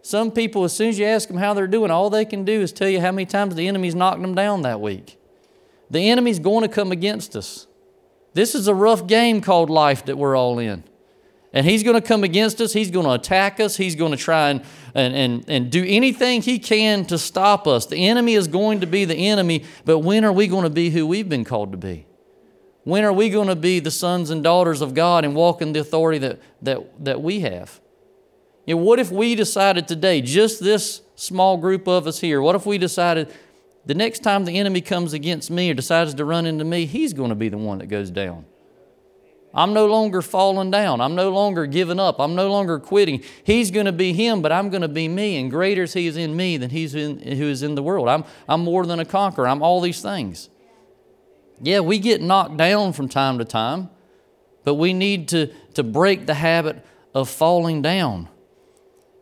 Some 0.01 0.32
people, 0.32 0.63
as 0.63 0.72
soon 0.72 0.88
as 0.88 0.98
you 0.98 1.06
ask 1.06 1.27
them 1.27 1.36
how 1.36 1.53
they're 1.53 1.67
doing, 1.67 1.91
all 1.91 2.10
they 2.10 2.24
can 2.24 2.46
do 2.46 2.62
is 2.62 2.72
tell 2.72 2.88
you 2.88 3.01
how 3.01 3.12
many 3.12 3.25
times 3.25 3.56
the 3.56 3.67
enemy's 3.67 3.94
knocked 3.94 4.22
them 4.22 4.34
down 4.34 4.62
that 4.62 4.79
week. 4.79 5.20
The 5.91 6.10
enemy's 6.10 6.39
going 6.39 6.62
to 6.62 6.74
come 6.74 6.94
against 6.94 7.36
us. 7.36 7.67
This 8.34 8.56
is 8.56 8.70
a 8.70 8.74
rough 8.74 9.06
game 9.08 9.41
called 9.41 9.70
life 9.70 10.06
that 10.06 10.17
we're 10.17 10.38
all 10.38 10.60
in. 10.60 10.86
And 11.53 11.65
he's 11.65 11.84
going 11.84 12.00
to 12.00 12.08
come 12.08 12.24
against 12.24 12.62
us. 12.62 12.72
He's 12.72 12.91
going 12.91 13.06
to 13.06 13.13
attack 13.13 13.60
us. 13.60 13.75
He's 13.75 13.96
going 13.96 14.12
to 14.12 14.17
try 14.17 14.51
and, 14.51 14.62
and, 14.96 15.13
and, 15.13 15.46
and 15.50 15.72
do 15.72 15.84
anything 15.86 16.41
he 16.41 16.60
can 16.60 17.03
to 17.06 17.17
stop 17.17 17.67
us. 17.67 17.86
The 17.86 18.08
enemy 18.08 18.36
is 18.36 18.48
going 18.48 18.82
to 18.82 18.88
be 18.88 19.06
the 19.06 19.15
enemy, 19.15 19.65
but 19.84 20.00
when 20.00 20.24
are 20.24 20.32
we 20.32 20.48
going 20.48 20.63
to 20.63 20.70
be 20.70 20.89
who 20.89 21.06
we've 21.06 21.27
been 21.27 21.44
called 21.44 21.72
to 21.72 21.77
be? 21.77 22.07
When 22.88 23.03
are 23.03 23.12
we 23.12 23.29
going 23.29 23.50
to 23.50 23.56
be 23.58 23.82
the 23.82 23.91
sons 23.91 24.29
and 24.29 24.41
daughters 24.41 24.79
of 24.79 24.94
God 24.94 25.25
and 25.25 25.36
walk 25.36 25.62
in 25.62 25.74
the 25.74 25.82
authority 25.82 26.20
that, 26.20 26.39
that, 26.62 27.03
that 27.03 27.22
we 27.22 27.41
have? 27.41 27.82
You 28.65 28.75
know, 28.75 28.82
what 28.82 28.98
if 28.98 29.12
we 29.12 29.36
decided 29.36 29.89
today, 29.89 30.22
just 30.22 30.63
this 30.63 31.01
small 31.15 31.58
group 31.58 31.86
of 31.89 32.08
us 32.08 32.22
here, 32.22 32.41
what 32.41 32.56
if 32.56 32.65
we 32.65 32.77
decided 32.77 33.29
the 33.86 33.94
next 33.94 34.20
time 34.20 34.46
the 34.46 34.58
enemy 34.58 34.79
comes 34.79 35.12
against 35.12 35.51
me 35.51 35.70
or 35.70 35.74
decides 35.74 36.13
to 36.13 36.24
run 36.24 36.46
into 36.46 36.63
me, 36.63 36.86
he's 36.86 37.12
going 37.12 37.27
to 37.27 37.36
be 37.36 37.50
the 37.50 37.58
one 37.58 37.79
that 37.79 37.88
goes 37.88 38.10
down. 38.10 38.46
I'm 39.53 39.74
no 39.74 39.88
longer 39.88 40.22
falling 40.22 40.72
down. 40.72 41.01
I'm 41.01 41.13
no 41.13 41.29
longer 41.29 41.65
giving 41.65 42.00
up. 42.00 42.22
I'm 42.22 42.36
no 42.36 42.50
longer 42.50 42.79
quitting. 42.79 43.22
He's 43.44 43.70
going 43.70 43.88
to 43.88 43.91
be 43.91 44.13
him, 44.13 44.41
but 44.41 44.53
I'm 44.53 44.70
going 44.70 44.84
to 44.84 44.88
be 44.88 45.10
me. 45.10 45.36
And 45.36 45.51
greater 45.51 45.84
is 45.84 45.91
he 45.91 46.08
is 46.08 46.15
in 46.15 46.38
me 46.38 46.56
than 46.56 46.70
he's 46.70 46.96
in, 46.96 47.20
who 47.20 47.50
is 47.50 47.63
in 47.63 47.75
the 47.75 47.84
world. 47.84 48.08
I'm, 48.08 48.24
I'm 48.48 48.62
more 48.62 48.86
than 48.86 49.01
a 49.01 49.06
conqueror. 49.06 49.50
I'm 49.50 49.62
all 49.62 49.82
these 49.82 50.01
things. 50.01 50.48
Yeah, 51.62 51.80
we 51.80 52.00
get 52.00 52.22
knocked 52.22 52.58
down 52.58 52.94
from 52.94 53.10
time 53.10 53.38
to 53.40 53.46
time, 53.46 53.90
but 54.64 54.76
we 54.76 54.94
need 54.94 55.28
to, 55.30 55.48
to 55.74 55.84
break 55.84 56.26
the 56.26 56.36
habit 56.36 56.86
of 57.14 57.30
falling 57.30 57.82
down. 57.82 58.30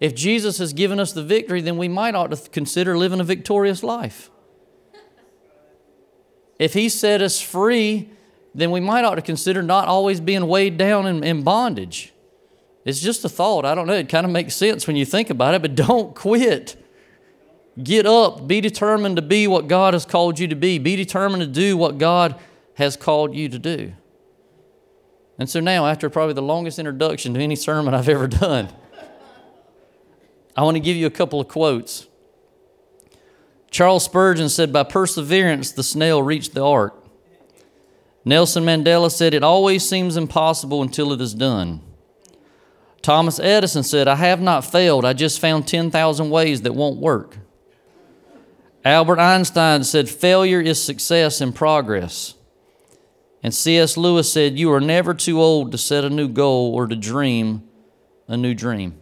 If 0.01 0.13
Jesus 0.13 0.57
has 0.57 0.73
given 0.73 0.99
us 0.99 1.13
the 1.13 1.23
victory, 1.23 1.61
then 1.61 1.77
we 1.77 1.87
might 1.87 2.15
ought 2.15 2.31
to 2.31 2.49
consider 2.49 2.97
living 2.97 3.19
a 3.19 3.23
victorious 3.23 3.83
life. 3.83 4.29
If 6.59 6.73
He 6.73 6.89
set 6.89 7.21
us 7.21 7.39
free, 7.39 8.09
then 8.53 8.71
we 8.71 8.79
might 8.79 9.03
ought 9.05 9.15
to 9.15 9.21
consider 9.21 9.61
not 9.61 9.87
always 9.87 10.19
being 10.19 10.47
weighed 10.47 10.77
down 10.77 11.05
in, 11.05 11.23
in 11.23 11.43
bondage. 11.43 12.13
It's 12.85 13.01
just 13.01 13.25
a 13.25 13.29
thought. 13.29 13.65
I 13.65 13.75
don't 13.75 13.87
know. 13.87 13.93
It 13.93 14.09
kind 14.09 14.25
of 14.25 14.31
makes 14.31 14.55
sense 14.55 14.87
when 14.87 14.95
you 14.95 15.05
think 15.05 15.29
about 15.29 15.53
it, 15.53 15.61
but 15.61 15.75
don't 15.87 16.15
quit. 16.15 16.75
Get 17.81 18.05
up. 18.05 18.47
Be 18.47 18.61
determined 18.61 19.17
to 19.17 19.21
be 19.21 19.47
what 19.47 19.67
God 19.67 19.93
has 19.93 20.05
called 20.05 20.39
you 20.39 20.47
to 20.47 20.55
be. 20.55 20.77
Be 20.77 20.95
determined 20.95 21.41
to 21.41 21.47
do 21.47 21.75
what 21.75 21.97
God 21.97 22.39
has 22.75 22.95
called 22.95 23.35
you 23.35 23.49
to 23.49 23.59
do. 23.59 23.93
And 25.37 25.49
so 25.49 25.59
now, 25.59 25.85
after 25.85 26.09
probably 26.09 26.33
the 26.33 26.41
longest 26.41 26.79
introduction 26.79 27.33
to 27.33 27.41
any 27.41 27.55
sermon 27.55 27.93
I've 27.93 28.07
ever 28.07 28.27
done, 28.27 28.69
I 30.55 30.63
want 30.63 30.75
to 30.75 30.81
give 30.81 30.95
you 30.95 31.05
a 31.05 31.11
couple 31.11 31.41
of 31.41 31.49
quotes. 31.49 32.07
Charles 33.69 34.05
Spurgeon 34.05 34.47
said, 34.47 34.71
By 34.71 34.83
perseverance, 34.83 35.73
the 35.73 35.83
snail 35.83 36.23
reached 36.23 36.53
the 36.53 36.63
ark. 36.63 36.95
Nelson 38.23 38.63
Mandela 38.63 39.11
said, 39.11 39.33
It 39.33 39.43
always 39.43 39.87
seems 39.87 40.15
impossible 40.15 40.81
until 40.81 41.11
it 41.11 41.19
is 41.19 41.33
done. 41.33 41.81
Thomas 43.01 43.37
Edison 43.37 43.83
said, 43.83 44.07
I 44.07 44.15
have 44.15 44.41
not 44.41 44.63
failed, 44.63 45.03
I 45.03 45.11
just 45.11 45.41
found 45.41 45.67
10,000 45.67 46.29
ways 46.29 46.61
that 46.61 46.73
won't 46.73 46.99
work. 46.99 47.37
Albert 48.85 49.19
Einstein 49.19 49.83
said, 49.83 50.07
Failure 50.07 50.61
is 50.61 50.81
success 50.81 51.41
in 51.41 51.51
progress. 51.51 52.35
And 53.41 53.53
C.S. 53.53 53.97
Lewis 53.97 54.31
said, 54.31 54.59
You 54.59 54.71
are 54.71 54.79
never 54.79 55.15
too 55.15 55.41
old 55.41 55.71
to 55.71 55.77
set 55.79 56.05
a 56.05 56.09
new 56.09 56.27
goal 56.27 56.73
or 56.75 56.85
to 56.85 56.95
dream 56.95 57.63
a 58.27 58.37
new 58.37 58.53
dream. 58.53 58.99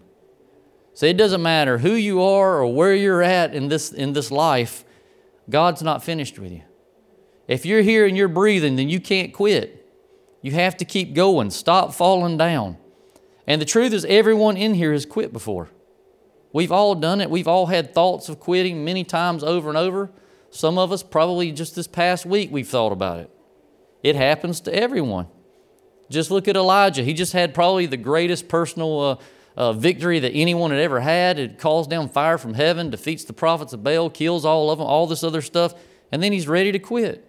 So 0.93 1.05
it 1.05 1.17
doesn't 1.17 1.41
matter 1.41 1.79
who 1.79 1.91
you 1.91 2.21
are 2.21 2.61
or 2.61 2.73
where 2.73 2.95
you're 2.95 3.21
at 3.21 3.53
in 3.53 3.67
this, 3.67 3.91
in 3.91 4.13
this 4.13 4.31
life, 4.31 4.85
God's 5.49 5.83
not 5.83 6.03
finished 6.03 6.39
with 6.39 6.53
you. 6.53 6.61
If 7.47 7.65
you're 7.65 7.81
here 7.81 8.05
and 8.05 8.15
you're 8.15 8.29
breathing, 8.29 8.77
then 8.77 8.87
you 8.89 9.01
can't 9.01 9.33
quit. 9.33 9.85
You 10.41 10.51
have 10.53 10.77
to 10.77 10.85
keep 10.85 11.13
going. 11.13 11.49
Stop 11.49 11.93
falling 11.93 12.37
down. 12.37 12.77
And 13.45 13.61
the 13.61 13.65
truth 13.65 13.91
is, 13.91 14.05
everyone 14.05 14.55
in 14.55 14.75
here 14.75 14.93
has 14.93 15.05
quit 15.05 15.33
before. 15.33 15.69
We've 16.53 16.71
all 16.71 16.95
done 16.95 17.19
it. 17.19 17.29
We've 17.29 17.47
all 17.47 17.65
had 17.65 17.93
thoughts 17.93 18.29
of 18.29 18.39
quitting 18.39 18.85
many 18.85 19.03
times 19.03 19.43
over 19.43 19.69
and 19.69 19.77
over. 19.77 20.11
Some 20.51 20.77
of 20.77 20.91
us, 20.91 21.01
probably 21.01 21.51
just 21.51 21.75
this 21.75 21.87
past 21.87 22.27
week, 22.27 22.49
we've 22.51 22.67
thought 22.67 22.91
about 22.91 23.19
it. 23.19 23.31
It 24.03 24.15
happens 24.15 24.61
to 24.61 24.73
everyone. 24.73 25.27
Just 26.11 26.29
look 26.29 26.47
at 26.47 26.55
Elijah. 26.55 27.03
He 27.03 27.13
just 27.13 27.33
had 27.33 27.55
probably 27.55 27.87
the 27.87 27.97
greatest 27.97 28.47
personal 28.47 28.99
uh, 28.99 29.17
uh, 29.57 29.73
victory 29.73 30.19
that 30.19 30.31
anyone 30.31 30.69
had 30.69 30.79
ever 30.79 30.99
had. 30.99 31.39
It 31.39 31.57
calls 31.57 31.87
down 31.87 32.09
fire 32.09 32.37
from 32.37 32.53
heaven, 32.53 32.91
defeats 32.91 33.23
the 33.23 33.33
prophets 33.33 33.73
of 33.73 33.83
Baal, 33.83 34.11
kills 34.11 34.45
all 34.45 34.69
of 34.69 34.77
them, 34.77 34.87
all 34.87 35.07
this 35.07 35.23
other 35.23 35.41
stuff, 35.41 35.73
and 36.11 36.21
then 36.21 36.31
he's 36.31 36.47
ready 36.47 36.71
to 36.71 36.79
quit. 36.79 37.27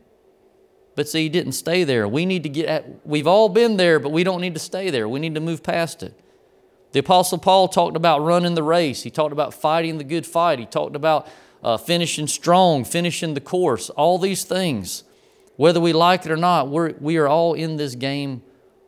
But 0.97 1.09
see, 1.09 1.23
he 1.23 1.29
didn't 1.31 1.53
stay 1.53 1.85
there. 1.85 2.07
We 2.07 2.27
need 2.27 2.43
to 2.43 2.49
get 2.51 2.67
at, 2.67 3.07
we've 3.07 3.27
all 3.27 3.49
been 3.49 3.79
there, 3.79 3.99
but 3.99 4.11
we 4.11 4.23
don't 4.23 4.43
need 4.43 4.55
to 4.55 4.61
stay 4.61 4.91
there. 4.91 5.09
We 5.09 5.19
need 5.19 5.35
to 5.35 5.41
move 5.41 5.63
past 5.63 6.03
it. 6.03 6.21
The 6.95 7.01
Apostle 7.01 7.39
Paul 7.39 7.67
talked 7.67 7.97
about 7.97 8.21
running 8.21 8.55
the 8.55 8.63
race. 8.63 9.03
He 9.03 9.11
talked 9.11 9.33
about 9.33 9.53
fighting 9.53 9.99
the 9.99 10.05
good 10.05 10.25
fight. 10.25 10.61
He 10.61 10.65
talked 10.65 10.95
about 10.95 11.27
uh, 11.61 11.77
finishing 11.77 12.29
strong, 12.29 12.85
finishing 12.85 13.35
the 13.35 13.41
course, 13.41 13.91
all 13.91 14.17
these 14.17 14.45
things. 14.45 15.03
Whether 15.57 15.81
we 15.81 15.93
like 15.93 16.25
it 16.25 16.31
or 16.31 16.37
not, 16.37 16.69
we're, 16.69 16.93
we 17.01 17.17
are 17.17 17.27
all 17.27 17.55
in 17.55 17.79
this 17.79 17.97
game 17.97 18.45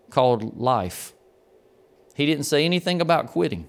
called 0.09 0.57
life. 0.57 1.15
He 2.15 2.27
didn't 2.27 2.45
say 2.45 2.65
anything 2.65 3.01
about 3.01 3.27
quitting. 3.27 3.67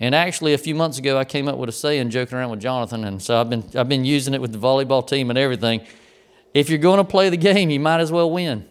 And 0.00 0.14
actually, 0.14 0.54
a 0.54 0.58
few 0.58 0.74
months 0.74 0.96
ago, 0.96 1.18
I 1.18 1.26
came 1.26 1.46
up 1.46 1.58
with 1.58 1.68
a 1.68 1.72
saying 1.72 2.08
joking 2.08 2.38
around 2.38 2.52
with 2.52 2.60
Jonathan, 2.60 3.04
and 3.04 3.20
so 3.20 3.38
I've 3.38 3.50
been, 3.50 3.64
I've 3.74 3.88
been 3.88 4.06
using 4.06 4.32
it 4.32 4.40
with 4.40 4.52
the 4.52 4.58
volleyball 4.58 5.06
team 5.06 5.28
and 5.28 5.38
everything. 5.38 5.82
If 6.54 6.70
you're 6.70 6.78
going 6.78 6.96
to 6.96 7.04
play 7.04 7.28
the 7.28 7.36
game, 7.36 7.68
you 7.68 7.80
might 7.80 8.00
as 8.00 8.10
well 8.10 8.30
win. 8.30 8.66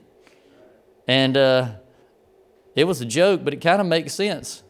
And 1.08 1.38
uh, 1.38 1.72
it 2.80 2.86
was 2.86 3.02
a 3.02 3.06
joke, 3.06 3.44
but 3.44 3.54
it 3.54 3.58
kind 3.58 3.82
of 3.82 3.88
makes 3.88 4.14
sense. 4.14 4.64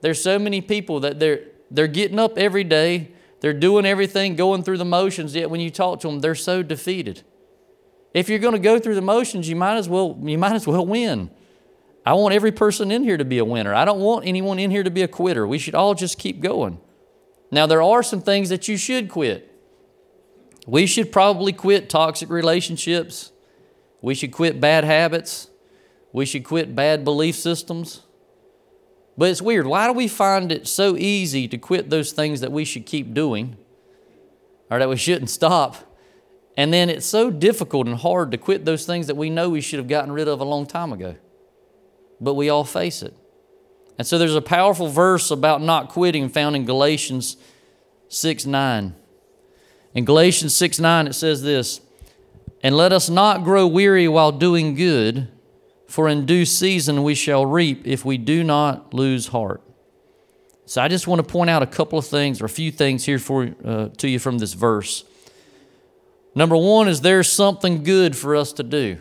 There's 0.00 0.22
so 0.22 0.38
many 0.38 0.60
people 0.60 1.00
that 1.00 1.18
they're, 1.18 1.48
they're 1.72 1.88
getting 1.88 2.20
up 2.20 2.38
every 2.38 2.62
day, 2.62 3.10
they're 3.40 3.52
doing 3.52 3.84
everything, 3.84 4.36
going 4.36 4.62
through 4.62 4.78
the 4.78 4.84
motions, 4.84 5.34
yet 5.34 5.50
when 5.50 5.60
you 5.60 5.70
talk 5.70 5.98
to 6.00 6.06
them, 6.06 6.20
they're 6.20 6.36
so 6.36 6.62
defeated. 6.62 7.24
If 8.14 8.28
you're 8.28 8.38
going 8.38 8.52
to 8.52 8.60
go 8.60 8.78
through 8.78 8.94
the 8.94 9.02
motions, 9.02 9.48
you 9.48 9.56
might 9.56 9.76
as 9.76 9.88
well, 9.88 10.16
you 10.22 10.38
might 10.38 10.52
as 10.52 10.68
well 10.68 10.86
win. 10.86 11.30
I 12.06 12.14
want 12.14 12.32
every 12.32 12.52
person 12.52 12.92
in 12.92 13.02
here 13.02 13.16
to 13.16 13.24
be 13.24 13.38
a 13.38 13.44
winner. 13.44 13.74
I 13.74 13.84
don't 13.84 14.00
want 14.00 14.24
anyone 14.24 14.60
in 14.60 14.70
here 14.70 14.84
to 14.84 14.90
be 14.90 15.02
a 15.02 15.08
quitter. 15.08 15.48
We 15.48 15.58
should 15.58 15.74
all 15.74 15.94
just 15.94 16.20
keep 16.20 16.40
going. 16.40 16.78
Now, 17.50 17.66
there 17.66 17.82
are 17.82 18.04
some 18.04 18.20
things 18.20 18.50
that 18.50 18.68
you 18.68 18.76
should 18.76 19.10
quit. 19.10 19.52
We 20.64 20.86
should 20.86 21.10
probably 21.10 21.52
quit 21.52 21.90
toxic 21.90 22.30
relationships. 22.30 23.32
We 24.00 24.14
should 24.14 24.30
quit 24.30 24.60
bad 24.60 24.84
habits. 24.84 25.50
We 26.16 26.24
should 26.24 26.44
quit 26.44 26.74
bad 26.74 27.04
belief 27.04 27.36
systems. 27.36 28.00
But 29.18 29.30
it's 29.30 29.42
weird. 29.42 29.66
Why 29.66 29.86
do 29.86 29.92
we 29.92 30.08
find 30.08 30.50
it 30.50 30.66
so 30.66 30.96
easy 30.96 31.46
to 31.48 31.58
quit 31.58 31.90
those 31.90 32.12
things 32.12 32.40
that 32.40 32.52
we 32.52 32.64
should 32.64 32.86
keep 32.86 33.14
doing 33.14 33.56
or 34.70 34.78
that 34.78 34.88
we 34.88 34.96
shouldn't 34.96 35.30
stop? 35.30 35.76
And 36.56 36.72
then 36.72 36.88
it's 36.88 37.06
so 37.06 37.30
difficult 37.30 37.86
and 37.86 37.96
hard 37.96 38.30
to 38.32 38.38
quit 38.38 38.64
those 38.64 38.86
things 38.86 39.06
that 39.08 39.16
we 39.16 39.30
know 39.30 39.50
we 39.50 39.60
should 39.60 39.78
have 39.78 39.88
gotten 39.88 40.10
rid 40.12 40.28
of 40.28 40.40
a 40.40 40.44
long 40.44 40.66
time 40.66 40.92
ago 40.92 41.16
but 42.20 42.34
we 42.34 42.48
all 42.48 42.64
face 42.64 43.02
it. 43.02 43.14
And 43.98 44.06
so 44.06 44.18
there's 44.18 44.34
a 44.34 44.42
powerful 44.42 44.88
verse 44.88 45.30
about 45.30 45.62
not 45.62 45.88
quitting 45.88 46.28
found 46.28 46.56
in 46.56 46.64
Galatians 46.64 47.36
6 48.08 48.46
9. 48.46 48.94
In 49.94 50.04
Galatians 50.04 50.54
6 50.54 50.78
9, 50.78 51.06
it 51.06 51.14
says 51.14 51.42
this 51.42 51.80
And 52.62 52.76
let 52.76 52.92
us 52.92 53.08
not 53.08 53.42
grow 53.42 53.66
weary 53.66 54.06
while 54.06 54.32
doing 54.32 54.74
good, 54.74 55.28
for 55.96 56.10
in 56.10 56.26
due 56.26 56.44
season 56.44 57.02
we 57.02 57.14
shall 57.14 57.46
reap 57.46 57.86
if 57.86 58.04
we 58.04 58.18
do 58.18 58.44
not 58.44 58.92
lose 58.92 59.28
heart. 59.28 59.62
So 60.66 60.82
I 60.82 60.88
just 60.88 61.06
want 61.06 61.26
to 61.26 61.32
point 61.32 61.48
out 61.48 61.62
a 61.62 61.66
couple 61.66 61.98
of 61.98 62.06
things 62.06 62.42
or 62.42 62.44
a 62.44 62.50
few 62.50 62.70
things 62.70 63.06
here 63.06 63.18
for, 63.18 63.54
uh, 63.64 63.88
to 63.96 64.06
you 64.06 64.18
from 64.18 64.36
this 64.36 64.52
verse. 64.52 65.06
Number 66.34 66.54
one 66.54 66.86
is 66.86 67.00
there's 67.00 67.32
something 67.32 67.82
good 67.82 68.14
for 68.14 68.36
us 68.36 68.52
to 68.52 68.62
do. 68.62 68.98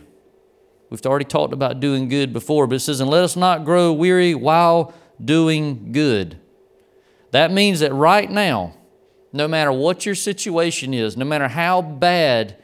We've 0.89 1.05
already 1.05 1.25
talked 1.25 1.51
about 1.51 1.81
doing 1.81 2.07
good 2.07 2.31
before, 2.31 2.65
but 2.65 2.75
it 2.75 2.79
says, 2.79 3.01
and 3.01 3.09
let 3.09 3.25
us 3.25 3.35
not 3.35 3.65
grow 3.65 3.91
weary 3.91 4.33
while 4.33 4.93
doing 5.21 5.91
good. 5.91 6.39
That 7.31 7.51
means 7.51 7.81
that 7.81 7.91
right 7.91 8.31
now, 8.31 8.73
no 9.33 9.49
matter 9.49 9.73
what 9.73 10.05
your 10.05 10.15
situation 10.15 10.93
is, 10.93 11.17
no 11.17 11.25
matter 11.25 11.49
how 11.49 11.81
bad 11.81 12.55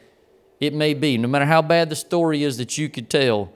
it 0.58 0.72
may 0.72 0.94
be, 0.94 1.18
no 1.18 1.28
matter 1.28 1.44
how 1.44 1.60
bad 1.60 1.90
the 1.90 1.96
story 1.96 2.42
is 2.42 2.56
that 2.56 2.78
you 2.78 2.88
could 2.88 3.10
tell, 3.10 3.52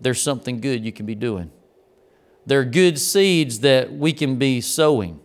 there's 0.00 0.22
something 0.22 0.60
good 0.60 0.84
you 0.84 0.92
can 0.92 1.06
be 1.06 1.14
doing. 1.14 1.50
There 2.46 2.60
are 2.60 2.64
good 2.64 2.98
seeds 2.98 3.60
that 3.60 3.92
we 3.92 4.12
can 4.12 4.36
be 4.36 4.60
sowing. 4.60 5.20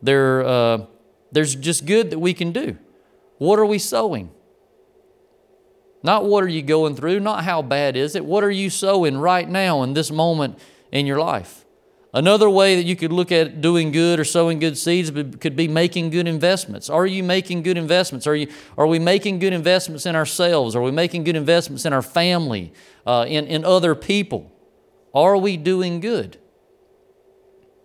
There, 0.00 0.44
uh, 0.44 0.86
there's 1.30 1.54
just 1.54 1.86
good 1.86 2.10
that 2.10 2.18
we 2.18 2.34
can 2.34 2.52
do. 2.52 2.78
What 3.38 3.58
are 3.58 3.66
we 3.66 3.78
sowing? 3.78 4.30
Not 6.02 6.24
what 6.24 6.42
are 6.42 6.48
you 6.48 6.62
going 6.62 6.96
through, 6.96 7.20
not 7.20 7.44
how 7.44 7.62
bad 7.62 7.96
is 7.96 8.16
it. 8.16 8.24
What 8.24 8.42
are 8.42 8.50
you 8.50 8.70
sowing 8.70 9.18
right 9.18 9.48
now 9.48 9.82
in 9.82 9.94
this 9.94 10.10
moment 10.10 10.58
in 10.90 11.06
your 11.06 11.18
life? 11.18 11.61
Another 12.14 12.50
way 12.50 12.76
that 12.76 12.84
you 12.84 12.94
could 12.94 13.12
look 13.12 13.32
at 13.32 13.62
doing 13.62 13.90
good 13.90 14.20
or 14.20 14.24
sowing 14.24 14.58
good 14.58 14.76
seeds 14.76 15.10
could 15.10 15.56
be 15.56 15.66
making 15.66 16.10
good 16.10 16.28
investments. 16.28 16.90
Are 16.90 17.06
you 17.06 17.22
making 17.22 17.62
good 17.62 17.78
investments? 17.78 18.26
Are, 18.26 18.36
you, 18.36 18.48
are 18.76 18.86
we 18.86 18.98
making 18.98 19.38
good 19.38 19.54
investments 19.54 20.04
in 20.04 20.14
ourselves? 20.14 20.76
Are 20.76 20.82
we 20.82 20.90
making 20.90 21.24
good 21.24 21.36
investments 21.36 21.86
in 21.86 21.94
our 21.94 22.02
family, 22.02 22.74
uh, 23.06 23.24
in, 23.26 23.46
in 23.46 23.64
other 23.64 23.94
people? 23.94 24.52
Are 25.14 25.38
we 25.38 25.56
doing 25.56 26.00
good? 26.00 26.36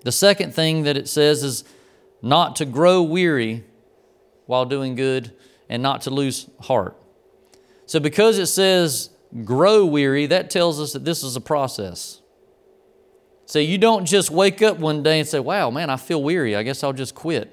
The 0.02 0.12
second 0.12 0.54
thing 0.54 0.84
that 0.84 0.98
it 0.98 1.08
says 1.08 1.42
is 1.42 1.64
not 2.22 2.58
to 2.58 2.66
grow 2.66 3.02
weary 3.02 3.64
while 4.46 4.66
doing 4.66 4.96
good 4.96 5.32
and 5.70 5.82
not 5.82 6.02
to 6.02 6.10
lose 6.10 6.50
heart. 6.62 6.98
So, 7.86 8.02
because 8.02 8.38
it 8.38 8.48
says 8.48 9.10
grow 9.46 9.86
weary, 9.86 10.26
that 10.26 10.50
tells 10.50 10.82
us 10.82 10.92
that 10.94 11.06
this 11.06 11.24
is 11.24 11.38
a 11.38 11.42
process. 11.42 12.22
So, 13.48 13.60
you 13.60 13.78
don't 13.78 14.06
just 14.06 14.30
wake 14.30 14.62
up 14.62 14.78
one 14.78 15.02
day 15.02 15.20
and 15.20 15.28
say, 15.28 15.40
wow, 15.40 15.72
man, 15.72 15.90
I 15.90 15.96
feel 15.96 16.22
weary. 16.22 16.56
I 16.56 16.64
guess 16.64 16.84
I'll 16.84 16.94
just 16.94 17.16
quit. 17.16 17.52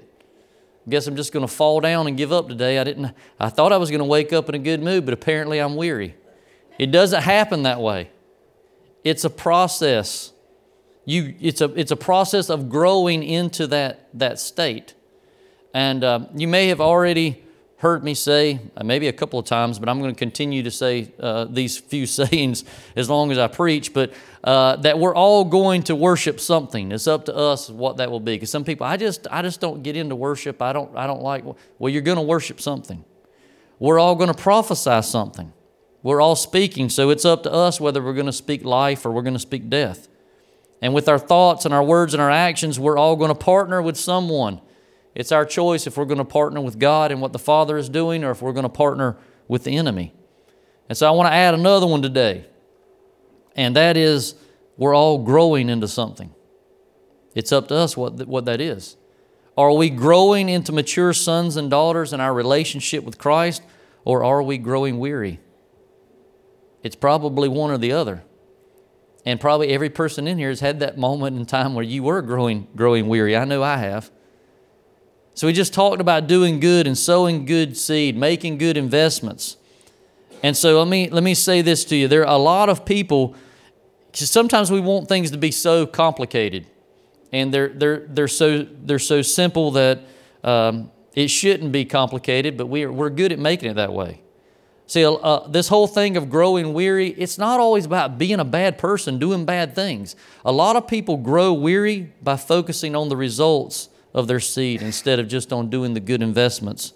I 0.85 0.89
guess 0.91 1.07
I'm 1.07 1.15
just 1.15 1.31
going 1.31 1.45
to 1.47 1.51
fall 1.51 1.79
down 1.79 2.05
and 2.05 2.15
give 2.15 2.31
up 2.31 2.47
today. 2.47 2.77
I 2.77 2.83
didn't 2.83 3.15
I 3.39 3.49
thought 3.49 3.71
I 3.71 3.77
was 3.77 3.89
going 3.89 3.99
to 3.99 4.05
wake 4.05 4.31
up 4.31 4.49
in 4.49 4.55
a 4.55 4.59
good 4.59 4.83
mood, 4.83 5.05
but 5.05 5.13
apparently 5.13 5.57
I'm 5.57 5.75
weary. 5.75 6.15
It 6.77 6.91
doesn't 6.91 7.23
happen 7.23 7.63
that 7.63 7.79
way. 7.79 8.11
It's 9.03 9.23
a 9.23 9.29
process. 9.29 10.33
You, 11.05 11.35
it's, 11.39 11.61
a, 11.61 11.73
it's 11.75 11.91
a 11.91 11.95
process 11.95 12.49
of 12.49 12.69
growing 12.69 13.23
into 13.23 13.67
that, 13.67 14.09
that 14.15 14.39
state. 14.39 14.95
And 15.73 16.03
uh, 16.03 16.27
you 16.35 16.47
may 16.47 16.67
have 16.67 16.81
already 16.81 17.44
heard 17.85 18.03
me 18.03 18.15
say, 18.15 18.59
uh, 18.75 18.83
maybe 18.83 19.07
a 19.09 19.13
couple 19.13 19.37
of 19.37 19.45
times, 19.45 19.77
but 19.77 19.87
I'm 19.87 19.99
going 19.99 20.11
to 20.11 20.17
continue 20.17 20.63
to 20.63 20.71
say 20.71 21.13
uh, 21.19 21.45
these 21.45 21.77
few 21.77 22.07
sayings 22.19 22.63
as 22.95 23.11
long 23.11 23.31
as 23.31 23.37
I 23.37 23.47
preach, 23.47 23.93
but 23.93 24.11
uh, 24.43 24.77
that 24.77 24.97
we're 24.97 25.13
all 25.13 25.45
going 25.45 25.83
to 25.83 25.95
worship 25.95 26.39
something. 26.39 26.91
It's 26.91 27.05
up 27.05 27.25
to 27.25 27.35
us 27.35 27.69
what 27.69 27.97
that 27.97 28.09
will 28.09 28.19
be. 28.19 28.33
Because 28.33 28.49
some 28.49 28.63
people, 28.63 28.87
I 28.87 28.97
just, 28.97 29.27
I 29.29 29.43
just 29.43 29.61
don't 29.61 29.83
get 29.83 29.95
into 29.95 30.15
worship. 30.15 30.63
I 30.63 30.73
don't, 30.73 30.97
I 30.97 31.05
don't 31.05 31.21
like, 31.21 31.43
well, 31.77 31.93
you're 31.93 32.01
going 32.01 32.17
to 32.17 32.23
worship 32.23 32.59
something. 32.59 33.05
We're 33.77 33.99
all 33.99 34.15
going 34.15 34.33
to 34.33 34.41
prophesy 34.41 35.03
something. 35.03 35.53
We're 36.01 36.21
all 36.21 36.35
speaking, 36.35 36.89
so 36.89 37.11
it's 37.11 37.23
up 37.23 37.43
to 37.43 37.53
us 37.53 37.79
whether 37.79 38.01
we're 38.01 38.13
going 38.13 38.25
to 38.25 38.33
speak 38.33 38.65
life 38.65 39.05
or 39.05 39.11
we're 39.11 39.21
going 39.21 39.35
to 39.35 39.39
speak 39.39 39.69
death. 39.69 40.07
And 40.81 40.95
with 40.95 41.07
our 41.07 41.19
thoughts 41.19 41.65
and 41.65 41.73
our 41.73 41.83
words 41.83 42.15
and 42.15 42.21
our 42.21 42.31
actions, 42.31 42.79
we're 42.79 42.97
all 42.97 43.15
going 43.15 43.29
to 43.29 43.35
partner 43.35 43.79
with 43.79 43.95
someone. 43.95 44.59
It's 45.15 45.31
our 45.31 45.45
choice 45.45 45.87
if 45.87 45.97
we're 45.97 46.05
going 46.05 46.17
to 46.17 46.25
partner 46.25 46.59
with 46.59 46.77
God 46.77 47.11
and 47.11 47.21
what 47.21 47.31
the 47.31 47.39
Father 47.39 47.77
is 47.77 47.87
doing 47.87 48.23
or 48.23 48.31
if 48.31 48.41
we're 48.41 48.53
going 48.53 48.63
to 48.63 48.69
partner 48.69 49.17
with 49.47 49.63
the 49.63 49.77
enemy. 49.77 50.13
And 50.89 50.97
so 50.97 51.07
I 51.07 51.11
want 51.11 51.27
to 51.27 51.33
add 51.33 51.53
another 51.53 51.87
one 51.87 52.01
today, 52.01 52.45
and 53.55 53.75
that 53.75 53.97
is 53.97 54.35
we're 54.77 54.93
all 54.93 55.19
growing 55.19 55.69
into 55.69 55.87
something. 55.87 56.35
It's 57.33 57.51
up 57.51 57.69
to 57.69 57.75
us 57.75 57.97
what, 57.97 58.27
what 58.27 58.45
that 58.45 58.61
is. 58.61 58.97
Are 59.57 59.71
we 59.71 59.89
growing 59.89 60.49
into 60.49 60.73
mature 60.73 61.13
sons 61.13 61.55
and 61.55 61.69
daughters 61.69 62.11
in 62.11 62.19
our 62.19 62.33
relationship 62.33 63.03
with 63.03 63.17
Christ, 63.17 63.63
or 64.03 64.23
are 64.23 64.43
we 64.43 64.57
growing 64.57 64.99
weary? 64.99 65.39
It's 66.83 66.95
probably 66.95 67.47
one 67.47 67.71
or 67.71 67.77
the 67.77 67.93
other. 67.93 68.23
And 69.25 69.39
probably 69.39 69.69
every 69.69 69.89
person 69.89 70.27
in 70.27 70.37
here 70.37 70.49
has 70.49 70.59
had 70.59 70.79
that 70.81 70.99
moment 70.99 71.37
in 71.37 71.45
time 71.45 71.73
where 71.73 71.83
you 71.83 72.03
were 72.03 72.21
growing, 72.21 72.67
growing 72.75 73.07
weary. 73.07 73.35
I 73.35 73.45
know 73.45 73.63
I 73.63 73.77
have. 73.77 74.11
So 75.35 75.47
we 75.47 75.53
just 75.53 75.73
talked 75.73 75.99
about 76.01 76.27
doing 76.27 76.61
good 76.61 76.87
and 76.87 76.97
sowing 76.97 77.45
good 77.45 77.75
seed, 77.75 78.15
making 78.17 78.57
good 78.57 78.77
investments. 78.77 79.57
And 80.41 80.55
so 80.55 80.79
let 80.79 80.87
me 80.87 81.09
let 81.09 81.23
me 81.23 81.33
say 81.33 81.61
this 81.61 81.83
to 81.85 81.95
you. 81.95 82.07
There 82.07 82.25
are 82.25 82.35
a 82.35 82.39
lot 82.39 82.69
of 82.69 82.85
people 82.85 83.35
sometimes 84.13 84.71
we 84.71 84.79
want 84.79 85.09
things 85.09 85.31
to 85.31 85.37
be 85.37 85.51
so 85.51 85.85
complicated 85.85 86.65
and 87.33 87.53
they're 87.53 87.67
they're 87.67 88.07
they're 88.07 88.27
so 88.29 88.63
they're 88.63 88.97
so 88.97 89.21
simple 89.21 89.71
that 89.71 89.99
um, 90.43 90.89
it 91.13 91.27
shouldn't 91.27 91.73
be 91.73 91.83
complicated, 91.83 92.55
but 92.57 92.67
we're 92.67 92.91
we're 92.91 93.09
good 93.09 93.33
at 93.33 93.39
making 93.39 93.69
it 93.69 93.73
that 93.73 93.91
way. 93.91 94.21
See, 94.87 95.03
uh, 95.03 95.47
this 95.47 95.67
whole 95.67 95.87
thing 95.87 96.15
of 96.15 96.29
growing 96.29 96.73
weary, 96.73 97.09
it's 97.09 97.37
not 97.37 97.59
always 97.59 97.85
about 97.85 98.19
being 98.19 98.39
a 98.39 98.45
bad 98.45 98.77
person, 98.77 99.17
doing 99.17 99.43
bad 99.43 99.73
things. 99.73 100.15
A 100.45 100.51
lot 100.51 100.75
of 100.75 100.87
people 100.87 101.17
grow 101.17 101.51
weary 101.51 102.13
by 102.21 102.37
focusing 102.37 102.95
on 102.95 103.09
the 103.09 103.17
results 103.17 103.89
of 104.15 104.27
their 104.27 104.39
seed 104.39 104.81
instead 104.81 105.19
of 105.19 105.27
just 105.27 105.51
on 105.51 105.69
doing 105.69 105.93
the 105.93 105.99
good 105.99 106.23
investments 106.23 106.93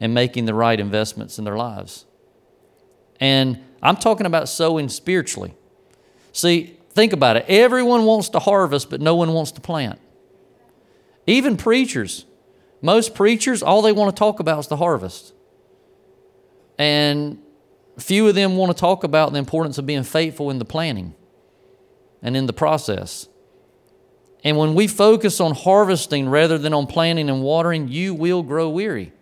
and 0.00 0.14
making 0.14 0.46
the 0.46 0.54
right 0.54 0.80
investments 0.80 1.38
in 1.38 1.44
their 1.44 1.58
lives. 1.58 2.06
And 3.20 3.62
I'm 3.82 3.96
talking 3.96 4.26
about 4.26 4.48
sowing 4.48 4.88
spiritually. 4.88 5.54
See, 6.32 6.78
think 6.90 7.12
about 7.12 7.36
it. 7.36 7.44
Everyone 7.48 8.04
wants 8.06 8.30
to 8.30 8.38
harvest, 8.38 8.88
but 8.88 9.00
no 9.00 9.14
one 9.14 9.34
wants 9.34 9.52
to 9.52 9.60
plant. 9.60 10.00
Even 11.26 11.58
preachers. 11.58 12.24
Most 12.80 13.14
preachers, 13.14 13.62
all 13.62 13.82
they 13.82 13.92
want 13.92 14.16
to 14.16 14.18
talk 14.18 14.40
about 14.40 14.58
is 14.60 14.68
the 14.68 14.78
harvest. 14.78 15.34
And 16.78 17.38
few 17.98 18.26
of 18.26 18.34
them 18.34 18.56
want 18.56 18.74
to 18.74 18.80
talk 18.80 19.04
about 19.04 19.32
the 19.32 19.38
importance 19.38 19.76
of 19.76 19.84
being 19.84 20.02
faithful 20.02 20.50
in 20.50 20.58
the 20.58 20.64
planning 20.64 21.14
and 22.22 22.34
in 22.38 22.46
the 22.46 22.54
process. 22.54 23.28
And 24.44 24.56
when 24.56 24.74
we 24.74 24.86
focus 24.86 25.40
on 25.40 25.54
harvesting 25.54 26.28
rather 26.28 26.58
than 26.58 26.74
on 26.74 26.86
planting 26.86 27.30
and 27.30 27.42
watering, 27.42 27.88
you 27.88 28.12
will 28.14 28.42
grow 28.42 28.68
weary. 28.68 29.12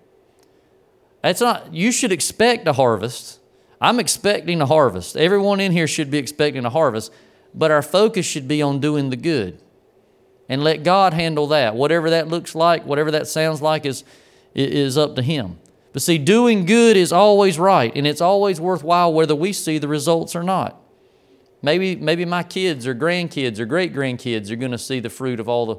That's 1.22 1.40
not, 1.40 1.74
you 1.74 1.92
should 1.92 2.12
expect 2.12 2.66
a 2.66 2.72
harvest. 2.72 3.38
I'm 3.80 4.00
expecting 4.00 4.60
a 4.60 4.66
harvest. 4.66 5.16
Everyone 5.16 5.60
in 5.60 5.72
here 5.72 5.86
should 5.86 6.10
be 6.10 6.18
expecting 6.18 6.64
a 6.64 6.70
harvest, 6.70 7.12
but 7.54 7.70
our 7.70 7.82
focus 7.82 8.24
should 8.24 8.48
be 8.48 8.62
on 8.62 8.80
doing 8.80 9.10
the 9.10 9.16
good. 9.16 9.60
And 10.48 10.64
let 10.64 10.82
God 10.82 11.12
handle 11.12 11.46
that. 11.48 11.74
Whatever 11.76 12.10
that 12.10 12.28
looks 12.28 12.54
like, 12.54 12.84
whatever 12.86 13.10
that 13.10 13.28
sounds 13.28 13.62
like, 13.62 13.86
is, 13.86 14.04
is 14.54 14.98
up 14.98 15.16
to 15.16 15.22
Him. 15.22 15.58
But 15.92 16.02
see, 16.02 16.18
doing 16.18 16.66
good 16.66 16.96
is 16.96 17.12
always 17.12 17.58
right, 17.58 17.92
and 17.94 18.06
it's 18.06 18.20
always 18.20 18.60
worthwhile 18.60 19.12
whether 19.12 19.34
we 19.34 19.52
see 19.52 19.78
the 19.78 19.88
results 19.88 20.34
or 20.34 20.42
not. 20.42 20.79
Maybe, 21.62 21.96
maybe 21.96 22.24
my 22.24 22.42
kids 22.42 22.86
or 22.86 22.94
grandkids 22.94 23.58
or 23.58 23.66
great 23.66 23.92
grandkids 23.92 24.50
are 24.50 24.56
going 24.56 24.72
to 24.72 24.78
see 24.78 25.00
the 25.00 25.10
fruit 25.10 25.40
of 25.40 25.48
all 25.48 25.66
the, 25.66 25.76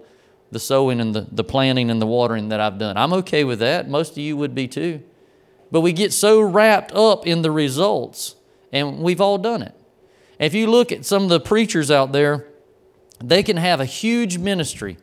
the 0.51 0.59
sowing 0.59 0.99
and 0.99 1.15
the, 1.15 1.27
the 1.31 1.43
planting 1.43 1.89
and 1.89 2.01
the 2.01 2.05
watering 2.05 2.49
that 2.49 2.59
I've 2.59 2.77
done. 2.77 2.97
I'm 2.97 3.13
okay 3.13 3.43
with 3.43 3.59
that. 3.59 3.89
Most 3.89 4.11
of 4.11 4.19
you 4.19 4.37
would 4.37 4.53
be 4.53 4.67
too. 4.67 5.01
But 5.71 5.81
we 5.81 5.93
get 5.93 6.13
so 6.13 6.41
wrapped 6.41 6.91
up 6.91 7.25
in 7.25 7.41
the 7.41 7.51
results, 7.51 8.35
and 8.71 8.99
we've 8.99 9.21
all 9.21 9.37
done 9.37 9.61
it. 9.61 9.73
If 10.37 10.53
you 10.53 10.67
look 10.67 10.91
at 10.91 11.05
some 11.05 11.23
of 11.23 11.29
the 11.29 11.39
preachers 11.39 11.89
out 11.89 12.11
there, 12.11 12.47
they 13.23 13.41
can 13.41 13.57
have 13.57 13.79
a 13.79 13.85
huge 13.85 14.37
ministry. 14.37 14.97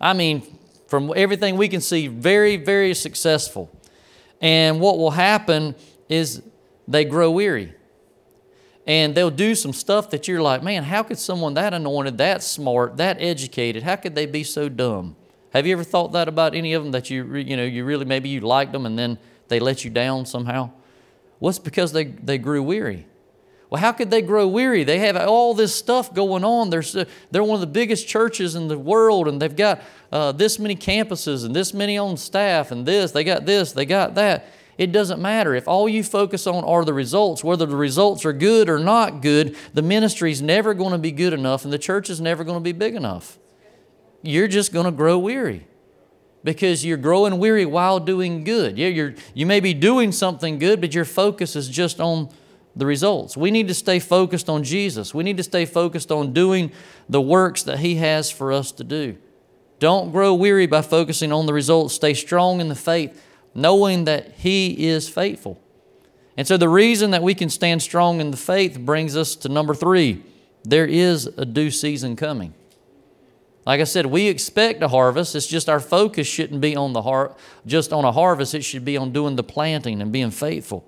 I 0.00 0.14
mean, 0.14 0.42
from 0.88 1.12
everything 1.14 1.56
we 1.56 1.68
can 1.68 1.80
see, 1.80 2.06
very, 2.06 2.56
very 2.56 2.94
successful. 2.94 3.70
And 4.40 4.80
what 4.80 4.98
will 4.98 5.10
happen 5.10 5.74
is 6.08 6.42
they 6.88 7.04
grow 7.04 7.30
weary. 7.30 7.74
And 8.86 9.14
they'll 9.14 9.30
do 9.30 9.54
some 9.54 9.72
stuff 9.72 10.10
that 10.10 10.28
you're 10.28 10.40
like, 10.40 10.62
man, 10.62 10.84
how 10.84 11.02
could 11.02 11.18
someone 11.18 11.54
that 11.54 11.74
anointed, 11.74 12.18
that 12.18 12.42
smart, 12.42 12.96
that 12.98 13.16
educated, 13.20 13.82
how 13.82 13.96
could 13.96 14.14
they 14.14 14.26
be 14.26 14.44
so 14.44 14.68
dumb? 14.68 15.16
Have 15.50 15.66
you 15.66 15.72
ever 15.72 15.84
thought 15.84 16.12
that 16.12 16.28
about 16.28 16.54
any 16.54 16.72
of 16.72 16.82
them 16.82 16.92
that 16.92 17.10
you, 17.10 17.34
you 17.36 17.56
know, 17.56 17.64
you 17.64 17.84
really, 17.84 18.04
maybe 18.04 18.28
you 18.28 18.40
liked 18.40 18.72
them 18.72 18.86
and 18.86 18.98
then 18.98 19.18
they 19.48 19.58
let 19.58 19.84
you 19.84 19.90
down 19.90 20.24
somehow? 20.26 20.70
What's 21.38 21.58
because 21.58 21.92
they, 21.92 22.04
they 22.04 22.38
grew 22.38 22.62
weary. 22.62 23.06
Well, 23.68 23.80
how 23.80 23.92
could 23.92 24.10
they 24.10 24.22
grow 24.22 24.46
weary? 24.46 24.84
They 24.84 25.00
have 25.00 25.16
all 25.16 25.52
this 25.52 25.74
stuff 25.74 26.14
going 26.14 26.44
on. 26.44 26.70
They're, 26.70 26.84
they're 27.30 27.42
one 27.42 27.56
of 27.56 27.60
the 27.60 27.66
biggest 27.66 28.06
churches 28.06 28.54
in 28.54 28.68
the 28.68 28.78
world, 28.78 29.26
and 29.26 29.42
they've 29.42 29.54
got 29.54 29.82
uh, 30.12 30.32
this 30.32 30.58
many 30.58 30.76
campuses 30.76 31.44
and 31.44 31.54
this 31.54 31.74
many 31.74 31.98
on 31.98 32.16
staff, 32.16 32.70
and 32.70 32.86
this, 32.86 33.10
they 33.10 33.24
got 33.24 33.44
this, 33.44 33.72
they 33.72 33.84
got 33.84 34.14
that. 34.14 34.46
It 34.78 34.92
doesn't 34.92 35.20
matter. 35.20 35.54
If 35.54 35.66
all 35.66 35.88
you 35.88 36.02
focus 36.02 36.46
on 36.46 36.64
are 36.64 36.84
the 36.84 36.92
results, 36.92 37.42
whether 37.42 37.64
the 37.64 37.76
results 37.76 38.24
are 38.24 38.32
good 38.32 38.68
or 38.68 38.78
not 38.78 39.22
good, 39.22 39.56
the 39.72 39.82
ministry 39.82 40.30
is 40.30 40.42
never 40.42 40.74
going 40.74 40.92
to 40.92 40.98
be 40.98 41.12
good 41.12 41.32
enough, 41.32 41.64
and 41.64 41.72
the 41.72 41.78
church 41.78 42.10
is 42.10 42.20
never 42.20 42.44
going 42.44 42.58
to 42.58 42.64
be 42.64 42.72
big 42.72 42.94
enough. 42.94 43.38
You're 44.22 44.48
just 44.48 44.72
going 44.72 44.84
to 44.84 44.92
grow 44.92 45.18
weary 45.18 45.66
because 46.44 46.84
you're 46.84 46.96
growing 46.96 47.38
weary 47.38 47.64
while 47.64 47.98
doing 48.00 48.44
good. 48.44 48.76
Yeah, 48.76 48.88
you're, 48.88 49.14
you 49.34 49.46
may 49.46 49.60
be 49.60 49.72
doing 49.72 50.12
something 50.12 50.58
good, 50.58 50.80
but 50.80 50.94
your 50.94 51.04
focus 51.04 51.56
is 51.56 51.68
just 51.68 52.00
on 52.00 52.28
the 52.76 52.86
results. 52.86 53.36
We 53.36 53.50
need 53.50 53.68
to 53.68 53.74
stay 53.74 53.98
focused 53.98 54.50
on 54.50 54.62
Jesus. 54.62 55.14
We 55.14 55.24
need 55.24 55.38
to 55.38 55.42
stay 55.42 55.64
focused 55.64 56.12
on 56.12 56.34
doing 56.34 56.70
the 57.08 57.20
works 57.20 57.62
that 57.62 57.78
He 57.78 57.96
has 57.96 58.30
for 58.30 58.52
us 58.52 58.70
to 58.72 58.84
do. 58.84 59.16
Don't 59.78 60.12
grow 60.12 60.34
weary 60.34 60.66
by 60.66 60.82
focusing 60.82 61.32
on 61.32 61.46
the 61.46 61.52
results. 61.52 61.94
Stay 61.94 62.14
strong 62.14 62.60
in 62.60 62.68
the 62.68 62.74
faith, 62.74 63.22
knowing 63.56 64.04
that 64.04 64.32
He 64.36 64.86
is 64.86 65.08
faithful. 65.08 65.60
And 66.36 66.46
so, 66.46 66.56
the 66.56 66.68
reason 66.68 67.12
that 67.12 67.22
we 67.22 67.34
can 67.34 67.48
stand 67.48 67.82
strong 67.82 68.20
in 68.20 68.30
the 68.30 68.36
faith 68.36 68.78
brings 68.78 69.16
us 69.16 69.34
to 69.36 69.48
number 69.48 69.74
three 69.74 70.22
there 70.64 70.86
is 70.86 71.26
a 71.26 71.44
due 71.44 71.70
season 71.70 72.16
coming. 72.16 72.52
Like 73.64 73.80
I 73.80 73.84
said, 73.84 74.06
we 74.06 74.28
expect 74.28 74.82
a 74.82 74.88
harvest. 74.88 75.34
It's 75.34 75.46
just 75.46 75.68
our 75.68 75.80
focus 75.80 76.26
shouldn't 76.26 76.60
be 76.60 76.76
on 76.76 76.92
the 76.92 77.02
har- 77.02 77.36
just 77.66 77.92
on 77.92 78.04
a 78.04 78.12
harvest. 78.12 78.54
It 78.54 78.62
should 78.62 78.84
be 78.84 78.96
on 78.96 79.12
doing 79.12 79.36
the 79.36 79.42
planting 79.42 80.00
and 80.00 80.12
being 80.12 80.30
faithful. 80.30 80.84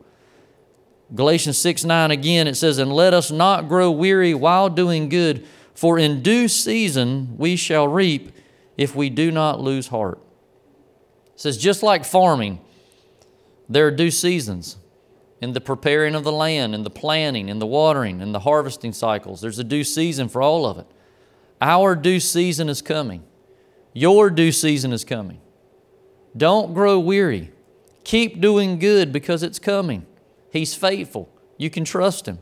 Galatians 1.14 1.58
6 1.58 1.84
9 1.84 2.10
again, 2.10 2.46
it 2.46 2.56
says, 2.56 2.78
And 2.78 2.92
let 2.92 3.14
us 3.14 3.30
not 3.30 3.68
grow 3.68 3.90
weary 3.90 4.34
while 4.34 4.68
doing 4.68 5.08
good, 5.08 5.46
for 5.74 5.98
in 5.98 6.22
due 6.22 6.48
season 6.48 7.36
we 7.36 7.56
shall 7.56 7.88
reap 7.88 8.32
if 8.76 8.94
we 8.94 9.10
do 9.10 9.30
not 9.30 9.60
lose 9.60 9.88
heart. 9.88 10.20
It 11.38 11.42
says, 11.42 11.56
just 11.56 11.84
like 11.84 12.04
farming, 12.04 12.58
there 13.68 13.86
are 13.86 13.92
due 13.92 14.10
seasons 14.10 14.76
in 15.40 15.52
the 15.52 15.60
preparing 15.60 16.16
of 16.16 16.24
the 16.24 16.32
land, 16.32 16.74
in 16.74 16.82
the 16.82 16.90
planting, 16.90 17.48
in 17.48 17.60
the 17.60 17.66
watering, 17.66 18.20
in 18.20 18.32
the 18.32 18.40
harvesting 18.40 18.92
cycles. 18.92 19.40
There's 19.40 19.60
a 19.60 19.62
due 19.62 19.84
season 19.84 20.28
for 20.28 20.42
all 20.42 20.66
of 20.66 20.78
it. 20.78 20.86
Our 21.60 21.94
due 21.94 22.18
season 22.18 22.68
is 22.68 22.82
coming. 22.82 23.22
Your 23.92 24.30
due 24.30 24.50
season 24.50 24.92
is 24.92 25.04
coming. 25.04 25.40
Don't 26.36 26.74
grow 26.74 26.98
weary. 26.98 27.52
Keep 28.02 28.40
doing 28.40 28.80
good 28.80 29.12
because 29.12 29.44
it's 29.44 29.60
coming. 29.60 30.06
He's 30.50 30.74
faithful. 30.74 31.32
You 31.56 31.70
can 31.70 31.84
trust 31.84 32.26
Him. 32.26 32.40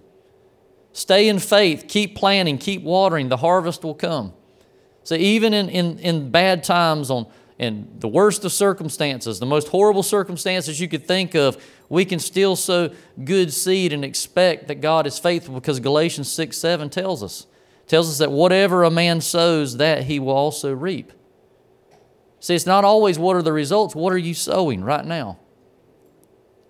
Stay 0.94 1.28
in 1.28 1.38
faith. 1.38 1.84
Keep 1.86 2.16
planting. 2.16 2.56
Keep 2.56 2.82
watering. 2.82 3.28
The 3.28 3.36
harvest 3.36 3.84
will 3.84 3.94
come. 3.94 4.32
So 5.04 5.16
even 5.16 5.52
in, 5.52 5.68
in, 5.68 5.98
in 5.98 6.30
bad 6.30 6.64
times, 6.64 7.10
on 7.10 7.26
in 7.58 7.88
the 8.00 8.08
worst 8.08 8.44
of 8.44 8.52
circumstances, 8.52 9.38
the 9.40 9.46
most 9.46 9.68
horrible 9.68 10.02
circumstances 10.02 10.78
you 10.78 10.88
could 10.88 11.06
think 11.06 11.34
of, 11.34 11.62
we 11.88 12.04
can 12.04 12.18
still 12.18 12.54
sow 12.54 12.90
good 13.24 13.52
seed 13.52 13.92
and 13.92 14.04
expect 14.04 14.68
that 14.68 14.80
God 14.80 15.06
is 15.06 15.18
faithful 15.18 15.54
because 15.54 15.80
Galatians 15.80 16.30
6 16.30 16.56
7 16.56 16.90
tells 16.90 17.22
us. 17.22 17.46
Tells 17.86 18.10
us 18.10 18.18
that 18.18 18.32
whatever 18.32 18.82
a 18.82 18.90
man 18.90 19.20
sows, 19.20 19.76
that 19.76 20.04
he 20.04 20.18
will 20.18 20.34
also 20.34 20.72
reap. 20.72 21.12
See, 22.40 22.54
it's 22.54 22.66
not 22.66 22.84
always 22.84 23.18
what 23.18 23.36
are 23.36 23.42
the 23.42 23.52
results, 23.52 23.94
what 23.94 24.12
are 24.12 24.18
you 24.18 24.34
sowing 24.34 24.84
right 24.84 25.04
now? 25.04 25.38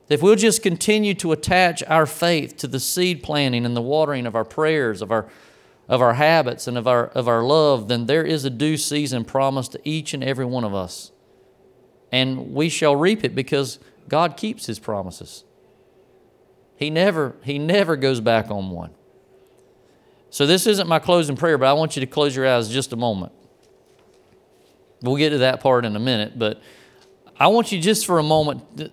If 0.08 0.22
we'll 0.22 0.36
just 0.36 0.62
continue 0.62 1.14
to 1.14 1.32
attach 1.32 1.82
our 1.84 2.06
faith 2.06 2.56
to 2.58 2.68
the 2.68 2.78
seed 2.78 3.24
planting 3.24 3.66
and 3.66 3.76
the 3.76 3.82
watering 3.82 4.26
of 4.26 4.36
our 4.36 4.44
prayers, 4.44 5.02
of 5.02 5.10
our, 5.10 5.26
of 5.88 6.02
our 6.02 6.14
habits, 6.14 6.66
and 6.66 6.76
of 6.76 6.86
our, 6.86 7.06
of 7.08 7.28
our 7.28 7.44
love, 7.44 7.88
then 7.88 8.06
there 8.06 8.24
is 8.24 8.44
a 8.44 8.50
due 8.50 8.76
season 8.76 9.24
promised 9.24 9.72
to 9.72 9.80
each 9.84 10.12
and 10.14 10.24
every 10.24 10.44
one 10.44 10.64
of 10.64 10.74
us. 10.74 11.12
And 12.10 12.52
we 12.54 12.68
shall 12.68 12.96
reap 12.96 13.24
it 13.24 13.34
because 13.34 13.78
God 14.08 14.36
keeps 14.36 14.66
his 14.66 14.78
promises. 14.78 15.44
He 16.76 16.90
never, 16.90 17.36
he 17.42 17.58
never 17.58 17.96
goes 17.96 18.20
back 18.20 18.50
on 18.50 18.70
one. 18.70 18.90
So 20.30 20.46
this 20.46 20.66
isn't 20.66 20.88
my 20.88 20.98
closing 20.98 21.36
prayer, 21.36 21.56
but 21.56 21.66
I 21.66 21.72
want 21.72 21.96
you 21.96 22.00
to 22.00 22.06
close 22.06 22.34
your 22.34 22.46
eyes 22.46 22.68
just 22.68 22.92
a 22.92 22.96
moment. 22.96 23.32
We'll 25.02 25.16
get 25.16 25.30
to 25.30 25.38
that 25.38 25.60
part 25.60 25.84
in 25.84 25.94
a 25.94 26.00
minute, 26.00 26.38
but 26.38 26.60
I 27.38 27.46
want 27.48 27.70
you 27.70 27.80
just 27.80 28.06
for 28.06 28.18
a 28.18 28.22
moment 28.22 28.92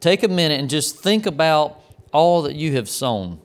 take 0.00 0.22
a 0.24 0.28
minute 0.28 0.58
and 0.58 0.68
just 0.68 0.98
think 0.98 1.26
about 1.26 1.80
all 2.12 2.42
that 2.42 2.54
you 2.54 2.74
have 2.74 2.88
sown. 2.88 3.40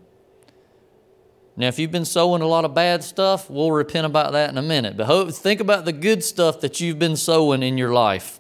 Now, 1.60 1.68
if 1.68 1.80
you've 1.80 1.92
been 1.92 2.06
sowing 2.06 2.44
a 2.44 2.48
lot 2.48 2.66
of 2.66 2.76
bad 2.76 3.04
stuff, 3.04 3.50
we'll 3.50 3.72
repent 3.72 4.06
about 4.06 4.34
that 4.34 4.52
in 4.52 4.60
a 4.60 4.62
minute. 4.62 4.96
But 4.96 5.08
hope, 5.08 5.32
think 5.32 5.60
about 5.60 5.86
the 5.86 5.92
good 5.92 6.24
stuff 6.24 6.62
that 6.62 6.80
you've 6.80 7.00
been 7.00 7.16
sowing 7.16 7.64
in 7.64 7.80
your 7.80 7.92
life 7.92 8.40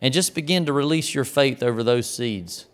and 0.00 0.14
just 0.14 0.34
begin 0.34 0.64
to 0.64 0.72
release 0.72 1.14
your 1.14 1.26
faith 1.26 1.62
over 1.62 1.82
those 1.82 2.08
seeds. 2.08 2.64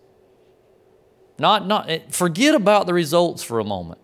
Not, 1.40 1.66
not, 1.66 1.90
eh, 1.90 1.98
forget 2.08 2.54
about 2.54 2.86
the 2.86 2.94
results 2.94 3.42
for 3.42 3.58
a 3.58 3.64
moment. 3.64 4.00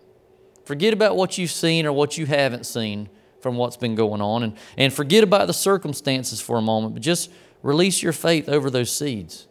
Forget 0.65 0.93
about 0.93 1.15
what 1.15 1.37
you've 1.37 1.51
seen 1.51 1.85
or 1.85 1.93
what 1.93 2.17
you 2.17 2.25
haven't 2.25 2.65
seen 2.65 3.07
from 3.39 3.55
what's 3.55 3.77
been 3.77 3.95
going 3.95 4.19
on. 4.19 4.43
And, 4.43 4.57
and 4.77 4.91
forget 4.91 5.23
about 5.23 5.47
the 5.47 5.53
circumstances 5.53 6.41
for 6.41 6.57
a 6.57 6.61
moment, 6.61 6.95
but 6.95 7.01
just 7.01 7.31
release 7.63 8.03
your 8.03 8.13
faith 8.13 8.49
over 8.49 8.69
those 8.69 8.93
seeds. 8.93 9.47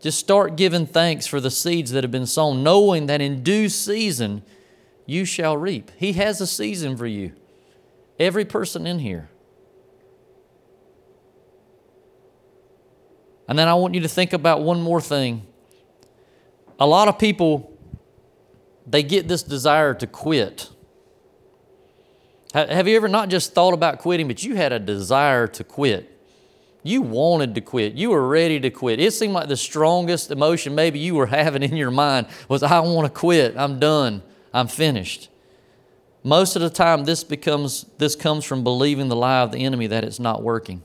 Just 0.00 0.20
start 0.20 0.54
giving 0.54 0.86
thanks 0.86 1.26
for 1.26 1.40
the 1.40 1.50
seeds 1.50 1.90
that 1.90 2.04
have 2.04 2.12
been 2.12 2.26
sown, 2.26 2.62
knowing 2.62 3.06
that 3.06 3.20
in 3.20 3.42
due 3.42 3.68
season 3.68 4.42
you 5.10 5.24
shall 5.24 5.56
reap. 5.56 5.90
He 5.96 6.12
has 6.12 6.40
a 6.40 6.46
season 6.46 6.96
for 6.96 7.06
you. 7.06 7.32
Every 8.20 8.44
person 8.44 8.86
in 8.86 9.00
here. 9.00 9.28
And 13.48 13.58
then 13.58 13.66
I 13.66 13.74
want 13.74 13.94
you 13.96 14.02
to 14.02 14.08
think 14.08 14.32
about 14.32 14.62
one 14.62 14.80
more 14.80 15.00
thing. 15.00 15.44
A 16.78 16.86
lot 16.86 17.08
of 17.08 17.18
people, 17.18 17.76
they 18.86 19.02
get 19.02 19.26
this 19.26 19.42
desire 19.42 19.94
to 19.94 20.06
quit. 20.06 20.70
Have 22.54 22.86
you 22.86 22.94
ever 22.94 23.08
not 23.08 23.30
just 23.30 23.52
thought 23.52 23.74
about 23.74 23.98
quitting, 23.98 24.28
but 24.28 24.44
you 24.44 24.54
had 24.54 24.72
a 24.72 24.78
desire 24.78 25.48
to 25.48 25.64
quit? 25.64 26.20
You 26.84 27.02
wanted 27.02 27.56
to 27.56 27.60
quit. 27.60 27.94
You 27.94 28.10
were 28.10 28.28
ready 28.28 28.60
to 28.60 28.70
quit. 28.70 29.00
It 29.00 29.12
seemed 29.12 29.32
like 29.32 29.48
the 29.48 29.56
strongest 29.56 30.30
emotion 30.30 30.76
maybe 30.76 31.00
you 31.00 31.16
were 31.16 31.26
having 31.40 31.64
in 31.64 31.76
your 31.76 31.90
mind 31.90 32.28
was, 32.48 32.62
I 32.62 32.78
want 32.78 33.12
to 33.12 33.20
quit. 33.20 33.56
I'm 33.56 33.80
done. 33.80 34.22
I'm 34.52 34.68
finished. 34.68 35.28
Most 36.22 36.56
of 36.56 36.62
the 36.62 36.70
time, 36.70 37.04
this, 37.04 37.24
becomes, 37.24 37.86
this 37.98 38.14
comes 38.14 38.44
from 38.44 38.62
believing 38.62 39.08
the 39.08 39.16
lie 39.16 39.40
of 39.40 39.52
the 39.52 39.64
enemy 39.64 39.86
that 39.86 40.04
it's 40.04 40.20
not 40.20 40.42
working. 40.42 40.82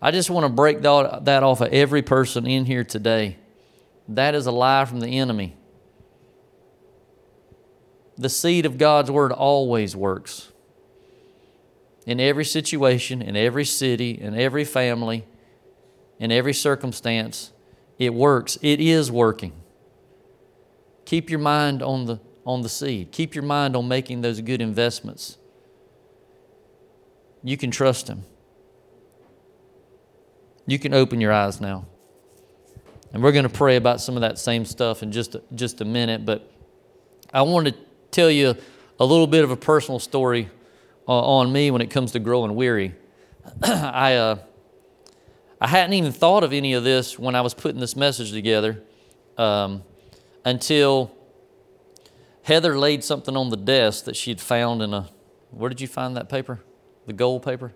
I 0.00 0.10
just 0.10 0.30
want 0.30 0.44
to 0.44 0.52
break 0.52 0.82
that 0.82 1.42
off 1.42 1.60
of 1.60 1.72
every 1.72 2.02
person 2.02 2.46
in 2.46 2.66
here 2.66 2.84
today. 2.84 3.38
That 4.08 4.34
is 4.34 4.46
a 4.46 4.52
lie 4.52 4.84
from 4.84 5.00
the 5.00 5.18
enemy. 5.18 5.56
The 8.16 8.28
seed 8.28 8.66
of 8.66 8.78
God's 8.78 9.10
word 9.10 9.32
always 9.32 9.96
works 9.96 10.52
in 12.06 12.20
every 12.20 12.44
situation, 12.44 13.22
in 13.22 13.34
every 13.34 13.64
city, 13.64 14.10
in 14.10 14.38
every 14.38 14.64
family, 14.64 15.24
in 16.20 16.30
every 16.30 16.52
circumstance. 16.52 17.50
It 17.98 18.14
works. 18.14 18.58
It 18.60 18.80
is 18.80 19.10
working. 19.10 19.52
Keep 21.04 21.30
your 21.30 21.38
mind 21.38 21.82
on 21.82 22.06
the, 22.06 22.20
on 22.46 22.62
the 22.62 22.68
seed. 22.68 23.12
Keep 23.12 23.34
your 23.34 23.44
mind 23.44 23.76
on 23.76 23.88
making 23.88 24.22
those 24.22 24.40
good 24.40 24.60
investments. 24.62 25.38
You 27.42 27.56
can 27.56 27.70
trust 27.70 28.08
Him. 28.08 28.24
You 30.66 30.78
can 30.78 30.94
open 30.94 31.20
your 31.20 31.32
eyes 31.32 31.60
now. 31.60 31.86
And 33.12 33.22
we're 33.22 33.32
going 33.32 33.44
to 33.44 33.48
pray 33.48 33.76
about 33.76 34.00
some 34.00 34.16
of 34.16 34.22
that 34.22 34.38
same 34.38 34.64
stuff 34.64 35.02
in 35.02 35.12
just 35.12 35.34
a, 35.34 35.42
just 35.54 35.80
a 35.80 35.84
minute, 35.84 36.24
but 36.24 36.50
I 37.32 37.42
want 37.42 37.68
to 37.68 37.74
tell 38.10 38.30
you 38.30 38.56
a 38.98 39.04
little 39.04 39.26
bit 39.26 39.44
of 39.44 39.50
a 39.50 39.56
personal 39.56 39.98
story 39.98 40.48
uh, 41.06 41.12
on 41.12 41.52
me 41.52 41.70
when 41.70 41.82
it 41.82 41.90
comes 41.90 42.12
to 42.12 42.18
growing 42.18 42.54
weary. 42.54 42.94
I, 43.62 44.14
uh, 44.14 44.38
I 45.60 45.68
hadn't 45.68 45.92
even 45.94 46.12
thought 46.12 46.44
of 46.44 46.52
any 46.52 46.72
of 46.72 46.82
this 46.84 47.18
when 47.18 47.34
I 47.34 47.42
was 47.42 47.54
putting 47.54 47.80
this 47.80 47.94
message 47.94 48.32
together 48.32 48.82
um, 49.36 49.82
until 50.44 51.10
Heather 52.42 52.78
laid 52.78 53.02
something 53.02 53.36
on 53.36 53.50
the 53.50 53.56
desk 53.56 54.04
that 54.04 54.16
she 54.16 54.30
had 54.30 54.40
found 54.40 54.82
in 54.82 54.92
a. 54.92 55.08
Where 55.50 55.68
did 55.68 55.80
you 55.80 55.88
find 55.88 56.16
that 56.16 56.28
paper? 56.28 56.60
The 57.06 57.12
gold 57.12 57.42
paper? 57.44 57.72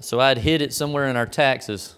So 0.00 0.20
I'd 0.20 0.38
hid 0.38 0.62
it 0.62 0.72
somewhere 0.72 1.08
in 1.08 1.16
our 1.16 1.26
taxes 1.26 1.96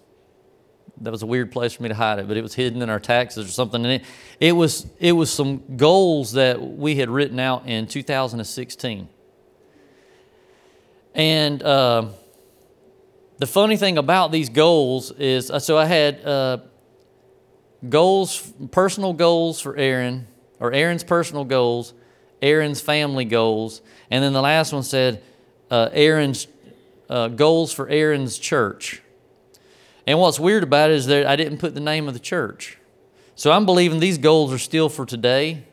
that 1.01 1.11
was 1.11 1.23
a 1.23 1.27
weird 1.27 1.53
place 1.53 1.75
for 1.75 1.83
me 1.83 1.89
to 1.89 1.95
hide 1.95 2.19
it, 2.19 2.29
but 2.29 2.37
it 2.37 2.43
was 2.43 2.55
hidden 2.55 2.83
in 2.83 2.91
our 2.91 3.01
taxes 3.01 3.47
or 3.47 3.51
something. 3.51 3.85
And 3.85 3.95
it, 3.95 4.05
it 4.41 4.53
was 4.53 4.87
it 4.99 5.13
was 5.13 5.31
some 5.31 5.77
goals 5.77 6.33
that 6.33 6.61
we 6.61 6.97
had 6.97 7.09
written 7.09 7.39
out 7.39 7.67
in 7.67 7.87
2016. 7.87 9.09
And 11.15 11.63
uh, 11.63 12.07
the 13.39 13.47
funny 13.47 13.77
thing 13.77 13.99
about 13.99 14.31
these 14.31 14.49
goals 14.49 15.11
is, 15.13 15.51
uh, 15.51 15.59
so 15.59 15.77
I 15.77 15.87
had 15.87 16.25
uh, 16.25 16.59
goals, 17.87 18.53
personal 18.71 19.13
goals 19.13 19.61
for 19.61 19.77
Aaron, 19.77 20.27
or 20.61 20.73
Aaron's 20.73 21.05
personal 21.05 21.45
goals, 21.45 21.95
Aaron's 22.43 22.81
family 22.81 23.25
goals, 23.25 23.83
and 24.11 24.23
then 24.23 24.33
the 24.33 24.43
last 24.43 24.73
one 24.73 24.83
said 24.83 25.23
uh, 25.71 25.89
Aaron's 25.93 26.47
uh, 27.09 27.29
goals 27.29 27.73
for 27.73 27.89
Aaron's 27.89 28.39
church. 28.39 29.03
And 30.07 30.19
what's 30.19 30.41
weird 30.41 30.63
about 30.63 30.91
it 30.91 30.97
is 30.97 31.07
that 31.07 31.27
I 31.27 31.37
didn't 31.37 31.59
put 31.59 31.75
the 31.75 31.81
name 31.81 32.09
of 32.09 32.15
the 32.15 32.21
church. 32.21 32.79
So 33.35 33.53
I'm 33.53 33.67
believing 33.67 34.01
these 34.01 34.19
goals 34.19 34.53
are 34.53 34.59
still 34.59 34.89
for 34.89 35.05
today. 35.05 35.65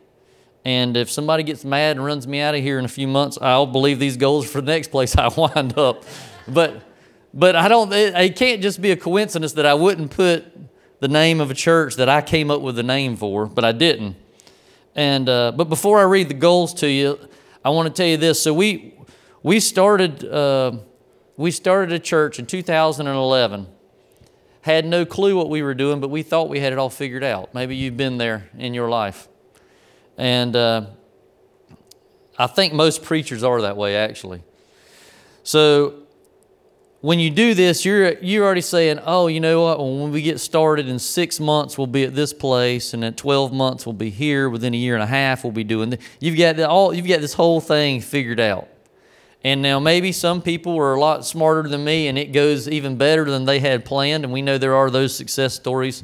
And 0.66 0.98
if 0.98 1.10
somebody 1.10 1.44
gets 1.44 1.64
mad 1.64 1.96
and 1.96 2.06
runs 2.06 2.28
me 2.28 2.40
out 2.40 2.56
of 2.56 2.62
here 2.62 2.80
in 2.80 2.86
a 2.86 2.90
few 2.90 3.08
months, 3.08 3.38
I'll 3.40 3.66
believe 3.66 3.98
these 4.00 4.18
goals 4.18 4.46
are 4.46 4.50
for 4.50 4.62
the 4.62 4.72
next 4.72 4.90
place 4.90 5.16
I 5.18 5.30
wind 5.30 5.78
up. 5.78 6.04
But 6.48 6.82
but 7.34 7.56
I 7.56 7.68
don't 7.68 7.92
it, 7.94 8.16
it 8.16 8.36
can't 8.36 8.62
just 8.62 8.82
be 8.82 8.92
a 8.92 8.96
coincidence 8.96 9.54
that 9.54 9.66
I 9.66 9.74
wouldn't 9.74 10.12
put 10.12 10.46
the 11.06 11.14
name 11.14 11.40
of 11.40 11.52
a 11.52 11.54
church 11.54 11.98
that 11.98 12.10
I 12.10 12.24
came 12.24 12.50
up 12.50 12.62
with 12.62 12.80
a 12.80 12.84
name 12.84 13.16
for, 13.16 13.46
but 13.46 13.64
I 13.64 13.74
didn't. 13.74 14.16
And 14.96 15.30
uh, 15.30 15.52
but 15.52 15.70
before 15.70 16.00
I 16.00 16.04
read 16.04 16.30
the 16.30 16.34
goals 16.34 16.74
to 16.76 16.90
you, 16.90 17.20
I 17.64 17.70
want 17.70 17.88
to 17.88 17.94
tell 17.94 18.08
you 18.08 18.18
this. 18.18 18.42
So 18.42 18.56
we 18.56 18.96
we 19.44 19.60
started 19.60 20.26
uh, 20.26 20.72
we 21.38 21.52
started 21.52 21.94
a 21.94 22.00
church 22.00 22.40
in 22.40 22.48
2011 22.48 23.68
had 24.62 24.84
no 24.84 25.06
clue 25.06 25.36
what 25.36 25.48
we 25.48 25.62
were 25.62 25.76
doing, 25.76 26.00
but 26.00 26.10
we 26.10 26.24
thought 26.24 26.50
we 26.50 26.60
had 26.60 26.74
it 26.74 26.80
all 26.80 26.90
figured 26.90 27.24
out. 27.24 27.54
Maybe 27.54 27.76
you've 27.76 27.98
been 27.98 28.18
there 28.18 28.50
in 28.58 28.74
your 28.74 28.90
life. 28.90 29.28
And 30.18 30.56
uh, 30.56 30.88
I 32.36 32.48
think 32.48 32.74
most 32.74 33.04
preachers 33.04 33.44
are 33.44 33.62
that 33.62 33.78
way, 33.78 33.96
actually. 33.96 34.42
So 35.44 36.05
when 37.06 37.20
you 37.20 37.30
do 37.30 37.54
this, 37.54 37.86
you're, 37.86 38.18
you're 38.18 38.44
already 38.44 38.62
saying, 38.62 39.00
oh, 39.06 39.28
you 39.28 39.40
know 39.40 39.62
what? 39.62 39.78
When 39.78 40.12
we 40.12 40.24
get 40.24 40.40
started 40.40 40.90
in 40.90 40.98
six 40.98 41.40
months, 41.40 41.78
we'll 41.78 41.86
be 41.86 42.04
at 42.04 42.16
this 42.16 42.34
place, 42.34 42.96
and 42.96 43.04
in 43.04 43.14
12 43.14 43.54
months, 43.54 43.86
we'll 43.86 43.94
be 43.94 44.10
here. 44.10 44.50
Within 44.50 44.74
a 44.74 44.78
year 44.78 44.96
and 44.96 45.04
a 45.04 45.06
half, 45.06 45.44
we'll 45.44 45.54
be 45.54 45.64
doing 45.64 45.92
this. 45.92 46.00
You've 46.20 46.36
got, 46.36 46.56
the, 46.56 46.68
all, 46.68 46.96
you've 46.96 47.06
got 47.06 47.22
this 47.22 47.36
whole 47.36 47.62
thing 47.62 48.02
figured 48.02 48.40
out. 48.40 48.70
And 49.44 49.62
now 49.62 49.80
maybe 49.80 50.12
some 50.12 50.42
people 50.42 50.76
are 50.80 50.96
a 50.96 51.00
lot 51.00 51.28
smarter 51.28 51.70
than 51.70 51.84
me 51.84 52.08
and 52.08 52.18
it 52.18 52.32
goes 52.32 52.68
even 52.68 52.98
better 52.98 53.26
than 53.26 53.46
they 53.46 53.60
had 53.60 53.86
planned. 53.86 54.24
And 54.24 54.34
we 54.34 54.42
know 54.42 54.58
there 54.58 54.74
are 54.74 54.90
those 54.90 55.16
success 55.16 55.54
stories. 55.54 56.04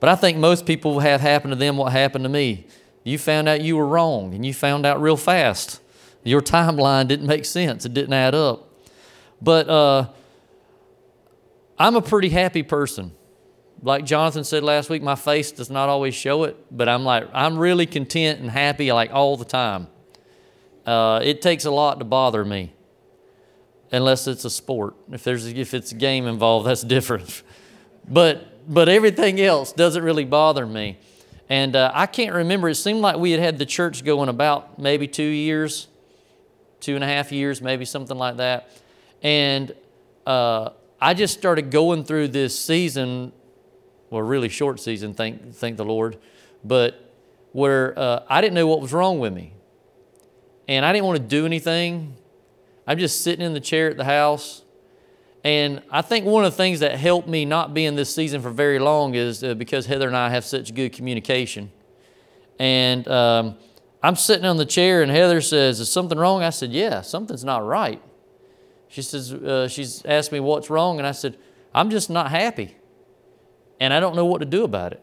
But 0.00 0.08
I 0.08 0.16
think 0.16 0.38
most 0.38 0.64
people 0.64 1.00
have 1.00 1.20
happened 1.20 1.52
to 1.52 1.58
them 1.58 1.76
what 1.76 1.92
happened 1.92 2.24
to 2.24 2.30
me. 2.30 2.66
You 3.04 3.18
found 3.18 3.46
out 3.46 3.60
you 3.60 3.76
were 3.76 3.86
wrong 3.86 4.32
and 4.32 4.46
you 4.46 4.54
found 4.54 4.86
out 4.86 5.02
real 5.02 5.18
fast. 5.18 5.82
Your 6.24 6.40
timeline 6.40 7.06
didn't 7.06 7.26
make 7.26 7.44
sense, 7.44 7.84
it 7.84 7.92
didn't 7.92 8.14
add 8.14 8.34
up. 8.34 8.72
But 9.42 9.68
uh, 9.68 10.08
I'm 11.78 11.96
a 11.96 12.02
pretty 12.02 12.28
happy 12.30 12.62
person. 12.62 13.12
Like 13.82 14.04
Jonathan 14.04 14.44
said 14.44 14.64
last 14.64 14.90
week, 14.90 15.02
my 15.02 15.14
face 15.14 15.52
does 15.52 15.70
not 15.70 15.88
always 15.88 16.14
show 16.14 16.44
it, 16.44 16.56
but 16.70 16.88
I'm 16.88 17.04
like, 17.04 17.28
I'm 17.32 17.56
really 17.58 17.86
content 17.86 18.40
and 18.40 18.50
happy 18.50 18.90
like 18.92 19.12
all 19.12 19.36
the 19.36 19.44
time. 19.44 19.86
Uh, 20.86 21.20
it 21.22 21.42
takes 21.42 21.64
a 21.64 21.70
lot 21.70 21.98
to 22.00 22.04
bother 22.04 22.44
me. 22.44 22.72
unless 23.92 24.26
it's 24.26 24.44
a 24.44 24.50
sport. 24.50 24.94
If 25.12 25.24
there's 25.24 25.46
if 25.46 25.74
it's 25.74 25.92
a 25.92 25.94
game 25.94 26.26
involved, 26.26 26.66
that's 26.68 26.82
different. 26.82 27.42
But 28.08 28.72
but 28.72 28.88
everything 28.88 29.40
else 29.40 29.72
doesn't 29.72 30.02
really 30.02 30.24
bother 30.24 30.66
me. 30.66 30.98
And 31.48 31.76
uh, 31.76 31.90
I 31.94 32.06
can't 32.06 32.34
remember. 32.34 32.68
It 32.68 32.74
seemed 32.74 33.00
like 33.00 33.16
we 33.16 33.30
had 33.30 33.40
had 33.40 33.58
the 33.58 33.64
church 33.66 34.04
going 34.04 34.28
about 34.28 34.78
maybe 34.78 35.08
two 35.08 35.22
years, 35.22 35.88
two 36.80 36.94
and 36.94 37.02
a 37.02 37.06
half 37.06 37.32
years, 37.32 37.62
maybe 37.62 37.86
something 37.86 38.18
like 38.18 38.36
that. 38.36 38.70
And 39.22 39.74
uh, 40.26 40.70
I 41.00 41.14
just 41.14 41.38
started 41.38 41.70
going 41.70 42.04
through 42.04 42.28
this 42.28 42.58
season, 42.58 43.32
well, 44.10 44.22
really 44.22 44.48
short 44.48 44.80
season, 44.80 45.14
thank 45.14 45.54
thank 45.54 45.76
the 45.76 45.84
Lord, 45.84 46.18
but 46.64 47.12
where 47.52 47.98
uh, 47.98 48.24
I 48.28 48.40
didn't 48.40 48.54
know 48.54 48.66
what 48.66 48.80
was 48.80 48.92
wrong 48.92 49.18
with 49.18 49.32
me, 49.32 49.52
and 50.66 50.84
I 50.84 50.92
didn't 50.92 51.06
want 51.06 51.18
to 51.18 51.24
do 51.24 51.46
anything. 51.46 52.16
I'm 52.86 52.98
just 52.98 53.22
sitting 53.22 53.44
in 53.44 53.52
the 53.52 53.60
chair 53.60 53.90
at 53.90 53.96
the 53.96 54.04
house. 54.04 54.62
And 55.44 55.82
I 55.90 56.02
think 56.02 56.26
one 56.26 56.44
of 56.44 56.52
the 56.52 56.56
things 56.56 56.80
that 56.80 56.98
helped 56.98 57.28
me 57.28 57.44
not 57.44 57.72
be 57.72 57.84
in 57.84 57.94
this 57.94 58.12
season 58.12 58.42
for 58.42 58.50
very 58.50 58.78
long 58.78 59.14
is 59.14 59.44
uh, 59.44 59.54
because 59.54 59.86
Heather 59.86 60.08
and 60.08 60.16
I 60.16 60.30
have 60.30 60.44
such 60.44 60.74
good 60.74 60.92
communication. 60.92 61.70
And 62.58 63.06
um, 63.06 63.56
I'm 64.02 64.16
sitting 64.16 64.44
on 64.44 64.56
the 64.56 64.66
chair, 64.66 65.02
and 65.02 65.10
Heather 65.10 65.40
says, 65.40 65.80
Is 65.80 65.90
something 65.90 66.18
wrong? 66.18 66.42
I 66.42 66.50
said, 66.50 66.72
Yeah, 66.72 67.02
something's 67.02 67.44
not 67.44 67.64
right. 67.64 68.02
She 68.88 69.02
says, 69.02 69.32
uh, 69.32 69.68
She's 69.68 70.04
asked 70.04 70.32
me 70.32 70.40
what's 70.40 70.70
wrong, 70.70 70.98
and 70.98 71.06
I 71.06 71.12
said, 71.12 71.36
I'm 71.74 71.90
just 71.90 72.10
not 72.10 72.30
happy. 72.30 72.76
And 73.80 73.92
I 73.94 74.00
don't 74.00 74.16
know 74.16 74.24
what 74.24 74.38
to 74.38 74.46
do 74.46 74.64
about 74.64 74.92
it. 74.92 75.02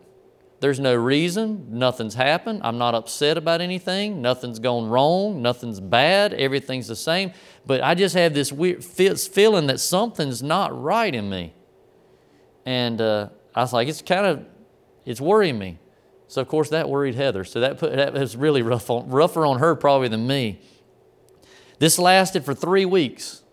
There's 0.59 0.79
no 0.79 0.95
reason. 0.95 1.67
Nothing's 1.69 2.15
happened. 2.15 2.61
I'm 2.63 2.77
not 2.77 2.95
upset 2.95 3.37
about 3.37 3.61
anything. 3.61 4.21
Nothing's 4.21 4.59
gone 4.59 4.87
wrong. 4.87 5.41
Nothing's 5.41 5.79
bad. 5.79 6.33
Everything's 6.33 6.87
the 6.87 6.95
same. 6.95 7.33
But 7.65 7.83
I 7.83 7.93
just 7.93 8.15
have 8.15 8.33
this 8.33 8.51
weird 8.51 8.83
feeling 8.83 9.67
that 9.67 9.79
something's 9.79 10.41
not 10.41 10.81
right 10.81 11.13
in 11.13 11.29
me. 11.29 11.53
And 12.65 12.99
uh, 12.99 13.29
I 13.53 13.61
was 13.61 13.73
like, 13.73 13.87
it's 13.87 14.01
kind 14.01 14.25
of, 14.25 14.45
it's 15.05 15.21
worrying 15.21 15.59
me. 15.59 15.77
So 16.27 16.41
of 16.41 16.47
course 16.47 16.69
that 16.69 16.89
worried 16.89 17.15
Heather. 17.15 17.43
So 17.43 17.59
that 17.59 17.77
put 17.77 17.95
that 17.95 18.13
was 18.13 18.35
really 18.35 18.61
rough 18.61 18.89
on, 18.89 19.09
rougher 19.09 19.45
on 19.45 19.59
her 19.59 19.75
probably 19.75 20.07
than 20.07 20.25
me. 20.25 20.59
This 21.79 21.99
lasted 21.99 22.43
for 22.43 22.53
three 22.53 22.85
weeks 22.85 23.43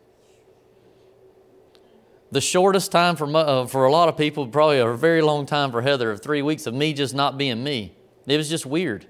the 2.33 2.41
shortest 2.41 2.91
time 2.91 3.15
for, 3.15 3.27
uh, 3.37 3.67
for 3.67 3.85
a 3.85 3.93
lot 3.93 4.09
of 4.09 4.17
people, 4.17 4.47
probably 4.49 4.79
a 4.79 4.93
very 4.95 5.21
long 5.21 5.45
time 5.45 5.71
for 5.71 5.83
Heather, 5.83 6.11
of 6.11 6.23
three 6.23 6.41
weeks 6.41 6.67
of 6.67 6.73
me 6.73 6.95
just 6.95 7.15
not 7.15 7.37
being 7.37 7.63
me. 7.63 7.95
It 8.27 8.39
was 8.39 8.49
just 8.49 8.65
weird. 8.65 9.07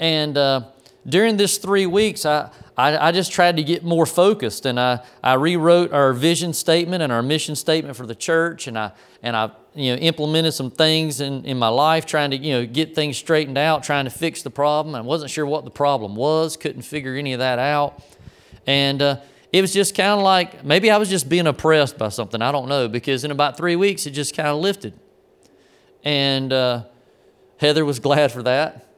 And 0.00 0.36
uh, 0.36 0.62
during 1.08 1.36
this 1.36 1.58
three 1.58 1.86
weeks, 1.86 2.26
I, 2.26 2.50
I, 2.76 3.08
I, 3.08 3.12
just 3.12 3.30
tried 3.30 3.56
to 3.58 3.62
get 3.62 3.84
more 3.84 4.04
focused 4.04 4.66
and 4.66 4.80
I, 4.80 5.04
I 5.22 5.34
rewrote 5.34 5.92
our 5.92 6.12
vision 6.12 6.52
statement 6.52 7.04
and 7.04 7.12
our 7.12 7.22
mission 7.22 7.54
statement 7.54 7.96
for 7.96 8.04
the 8.04 8.16
church 8.16 8.66
and 8.66 8.76
I, 8.76 8.90
and 9.22 9.36
I 9.36 9.52
you 9.76 9.92
know, 9.92 10.00
implemented 10.00 10.54
some 10.54 10.72
things 10.72 11.20
in, 11.20 11.44
in 11.44 11.56
my 11.56 11.68
life 11.68 12.04
trying 12.04 12.32
to 12.32 12.36
you 12.36 12.54
know, 12.54 12.66
get 12.66 12.96
things 12.96 13.16
straightened 13.16 13.58
out, 13.58 13.84
trying 13.84 14.06
to 14.06 14.10
fix 14.10 14.42
the 14.42 14.50
problem. 14.50 14.96
I 14.96 15.02
wasn't 15.02 15.30
sure 15.30 15.46
what 15.46 15.64
the 15.64 15.70
problem 15.70 16.16
was, 16.16 16.56
couldn't 16.56 16.82
figure 16.82 17.14
any 17.14 17.32
of 17.32 17.38
that 17.38 17.60
out. 17.60 18.02
And 18.66 19.00
uh, 19.00 19.16
it 19.54 19.60
was 19.60 19.72
just 19.72 19.94
kind 19.94 20.10
of 20.10 20.18
like 20.18 20.64
maybe 20.64 20.90
I 20.90 20.96
was 20.96 21.08
just 21.08 21.28
being 21.28 21.46
oppressed 21.46 21.96
by 21.96 22.08
something. 22.08 22.42
I 22.42 22.50
don't 22.50 22.68
know 22.68 22.88
because 22.88 23.22
in 23.22 23.30
about 23.30 23.56
three 23.56 23.76
weeks 23.76 24.04
it 24.04 24.10
just 24.10 24.34
kind 24.34 24.48
of 24.48 24.58
lifted. 24.58 24.94
And 26.02 26.52
uh, 26.52 26.86
Heather 27.58 27.84
was 27.84 28.00
glad 28.00 28.32
for 28.32 28.42
that. 28.42 28.88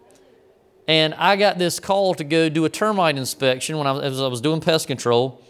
And 0.89 1.13
I 1.13 1.37
got 1.37 1.59
this 1.59 1.79
call 1.79 2.15
to 2.15 2.25
go 2.25 2.49
do 2.49 2.65
a 2.65 2.71
termite 2.71 3.19
inspection 3.19 3.77
when 3.77 3.87
I 3.87 3.93
was, 3.93 4.19
I 4.19 4.29
was 4.29 4.41
doing 4.41 4.63
pest 4.63 4.87
control. 4.87 5.43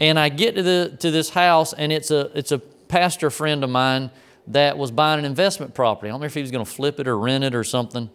And 0.00 0.18
I 0.18 0.30
get 0.30 0.54
to, 0.54 0.62
the, 0.62 0.96
to 1.00 1.10
this 1.10 1.28
house, 1.28 1.74
and 1.74 1.92
it's 1.92 2.10
a, 2.10 2.30
it's 2.34 2.50
a 2.50 2.58
pastor 2.58 3.28
friend 3.28 3.64
of 3.64 3.68
mine 3.68 4.10
that 4.46 4.78
was 4.78 4.90
buying 4.90 5.18
an 5.18 5.26
investment 5.26 5.74
property. 5.74 6.08
I 6.08 6.12
don't 6.12 6.20
know 6.20 6.26
if 6.26 6.34
he 6.34 6.40
was 6.40 6.50
going 6.50 6.64
to 6.64 6.70
flip 6.70 6.98
it 6.98 7.06
or 7.06 7.18
rent 7.18 7.44
it 7.44 7.54
or 7.54 7.64
something. 7.64 8.08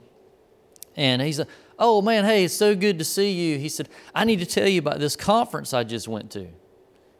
And 0.96 1.22
he's 1.22 1.38
a, 1.38 1.48
Oh 1.82 2.02
man, 2.02 2.26
hey, 2.26 2.44
it's 2.44 2.54
so 2.54 2.76
good 2.76 3.00
to 3.00 3.06
see 3.06 3.32
you. 3.32 3.58
He 3.58 3.70
said, 3.70 3.88
I 4.14 4.26
need 4.26 4.40
to 4.40 4.46
tell 4.46 4.68
you 4.68 4.80
about 4.80 5.00
this 5.00 5.16
conference 5.16 5.74
I 5.74 5.86
just 5.86 6.10
went 6.10 6.30
to. 6.32 6.48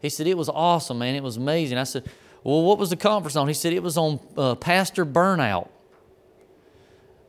He 0.00 0.10
said, 0.10 0.26
It 0.26 0.36
was 0.36 0.50
awesome, 0.50 0.98
man. 0.98 1.14
It 1.14 1.22
was 1.22 1.38
amazing. 1.38 1.78
I 1.78 1.84
said, 1.84 2.04
Well, 2.44 2.62
what 2.62 2.78
was 2.78 2.90
the 2.90 2.96
conference 2.96 3.36
on? 3.36 3.48
He 3.48 3.54
said, 3.54 3.72
It 3.72 3.82
was 3.82 3.96
on 3.96 4.20
uh, 4.36 4.54
pastor 4.56 5.06
burnout. 5.06 5.68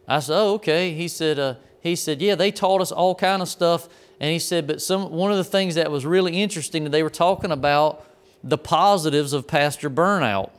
I 0.07 0.19
said, 0.19 0.37
Oh, 0.37 0.53
okay. 0.55 0.93
He 0.93 1.07
said, 1.07 1.39
uh, 1.39 1.55
he 1.79 1.95
said, 1.95 2.21
Yeah, 2.21 2.35
they 2.35 2.51
taught 2.51 2.81
us 2.81 2.91
all 2.91 3.15
kind 3.15 3.41
of 3.41 3.47
stuff. 3.47 3.87
And 4.19 4.31
he 4.31 4.39
said, 4.39 4.67
But 4.67 4.81
some 4.81 5.11
one 5.11 5.31
of 5.31 5.37
the 5.37 5.45
things 5.45 5.75
that 5.75 5.89
was 5.89 6.05
really 6.05 6.41
interesting 6.41 6.83
they 6.91 7.03
were 7.03 7.09
talking 7.09 7.51
about 7.51 8.05
the 8.43 8.57
positives 8.57 9.31
of 9.31 9.47
pastor 9.47 9.89
burnout 9.89 10.51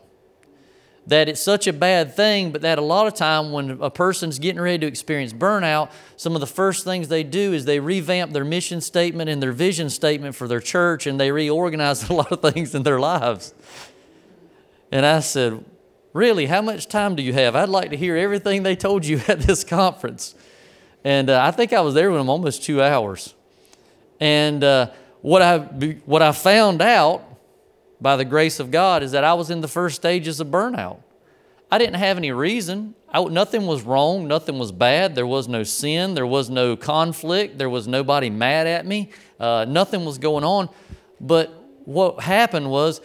that 1.06 1.28
it's 1.28 1.42
such 1.42 1.66
a 1.66 1.72
bad 1.72 2.14
thing, 2.14 2.52
but 2.52 2.60
that 2.62 2.78
a 2.78 2.82
lot 2.82 3.06
of 3.06 3.14
time 3.14 3.50
when 3.50 3.70
a 3.82 3.90
person's 3.90 4.38
getting 4.38 4.60
ready 4.60 4.78
to 4.78 4.86
experience 4.86 5.32
burnout, 5.32 5.90
some 6.16 6.34
of 6.34 6.40
the 6.40 6.46
first 6.46 6.84
things 6.84 7.08
they 7.08 7.24
do 7.24 7.52
is 7.52 7.64
they 7.64 7.80
revamp 7.80 8.32
their 8.32 8.44
mission 8.44 8.80
statement 8.80 9.28
and 9.28 9.42
their 9.42 9.52
vision 9.52 9.90
statement 9.90 10.36
for 10.36 10.46
their 10.46 10.60
church 10.60 11.06
and 11.06 11.18
they 11.18 11.32
reorganize 11.32 12.08
a 12.10 12.12
lot 12.12 12.30
of 12.30 12.40
things 12.40 12.74
in 12.74 12.84
their 12.84 13.00
lives. 13.00 13.52
And 14.90 15.04
I 15.04 15.20
said, 15.20 15.64
Really, 16.12 16.44
how 16.44 16.60
much 16.60 16.88
time 16.88 17.16
do 17.16 17.22
you 17.22 17.32
have? 17.32 17.56
I'd 17.56 17.70
like 17.70 17.88
to 17.88 17.96
hear 17.96 18.18
everything 18.18 18.64
they 18.64 18.76
told 18.76 19.06
you 19.06 19.22
at 19.28 19.40
this 19.40 19.64
conference. 19.64 20.34
And 21.04 21.30
uh, 21.30 21.42
I 21.42 21.50
think 21.50 21.72
I 21.72 21.80
was 21.80 21.94
there 21.94 22.10
with 22.10 22.20
them 22.20 22.28
almost 22.28 22.62
two 22.62 22.82
hours. 22.82 23.34
And 24.20 24.62
uh, 24.62 24.90
what, 25.22 25.40
I, 25.40 25.58
what 26.04 26.20
I 26.20 26.32
found 26.32 26.82
out 26.82 27.31
by 28.02 28.16
the 28.16 28.24
grace 28.24 28.58
of 28.58 28.70
God 28.70 29.02
is 29.02 29.12
that 29.12 29.24
I 29.24 29.34
was 29.34 29.48
in 29.48 29.60
the 29.60 29.68
first 29.68 29.96
stages 29.96 30.40
of 30.40 30.48
burnout. 30.48 30.98
I 31.70 31.78
didn't 31.78 31.96
have 31.96 32.18
any 32.18 32.32
reason. 32.32 32.94
I, 33.08 33.22
nothing 33.24 33.66
was 33.66 33.82
wrong. 33.82 34.28
Nothing 34.28 34.58
was 34.58 34.72
bad. 34.72 35.14
There 35.14 35.26
was 35.26 35.48
no 35.48 35.62
sin. 35.62 36.14
There 36.14 36.26
was 36.26 36.50
no 36.50 36.76
conflict. 36.76 37.56
There 37.56 37.70
was 37.70 37.88
nobody 37.88 38.28
mad 38.28 38.66
at 38.66 38.84
me. 38.84 39.10
Uh, 39.40 39.64
nothing 39.66 40.04
was 40.04 40.18
going 40.18 40.44
on. 40.44 40.68
But 41.20 41.50
what 41.84 42.20
happened 42.20 42.70
was 42.70 43.00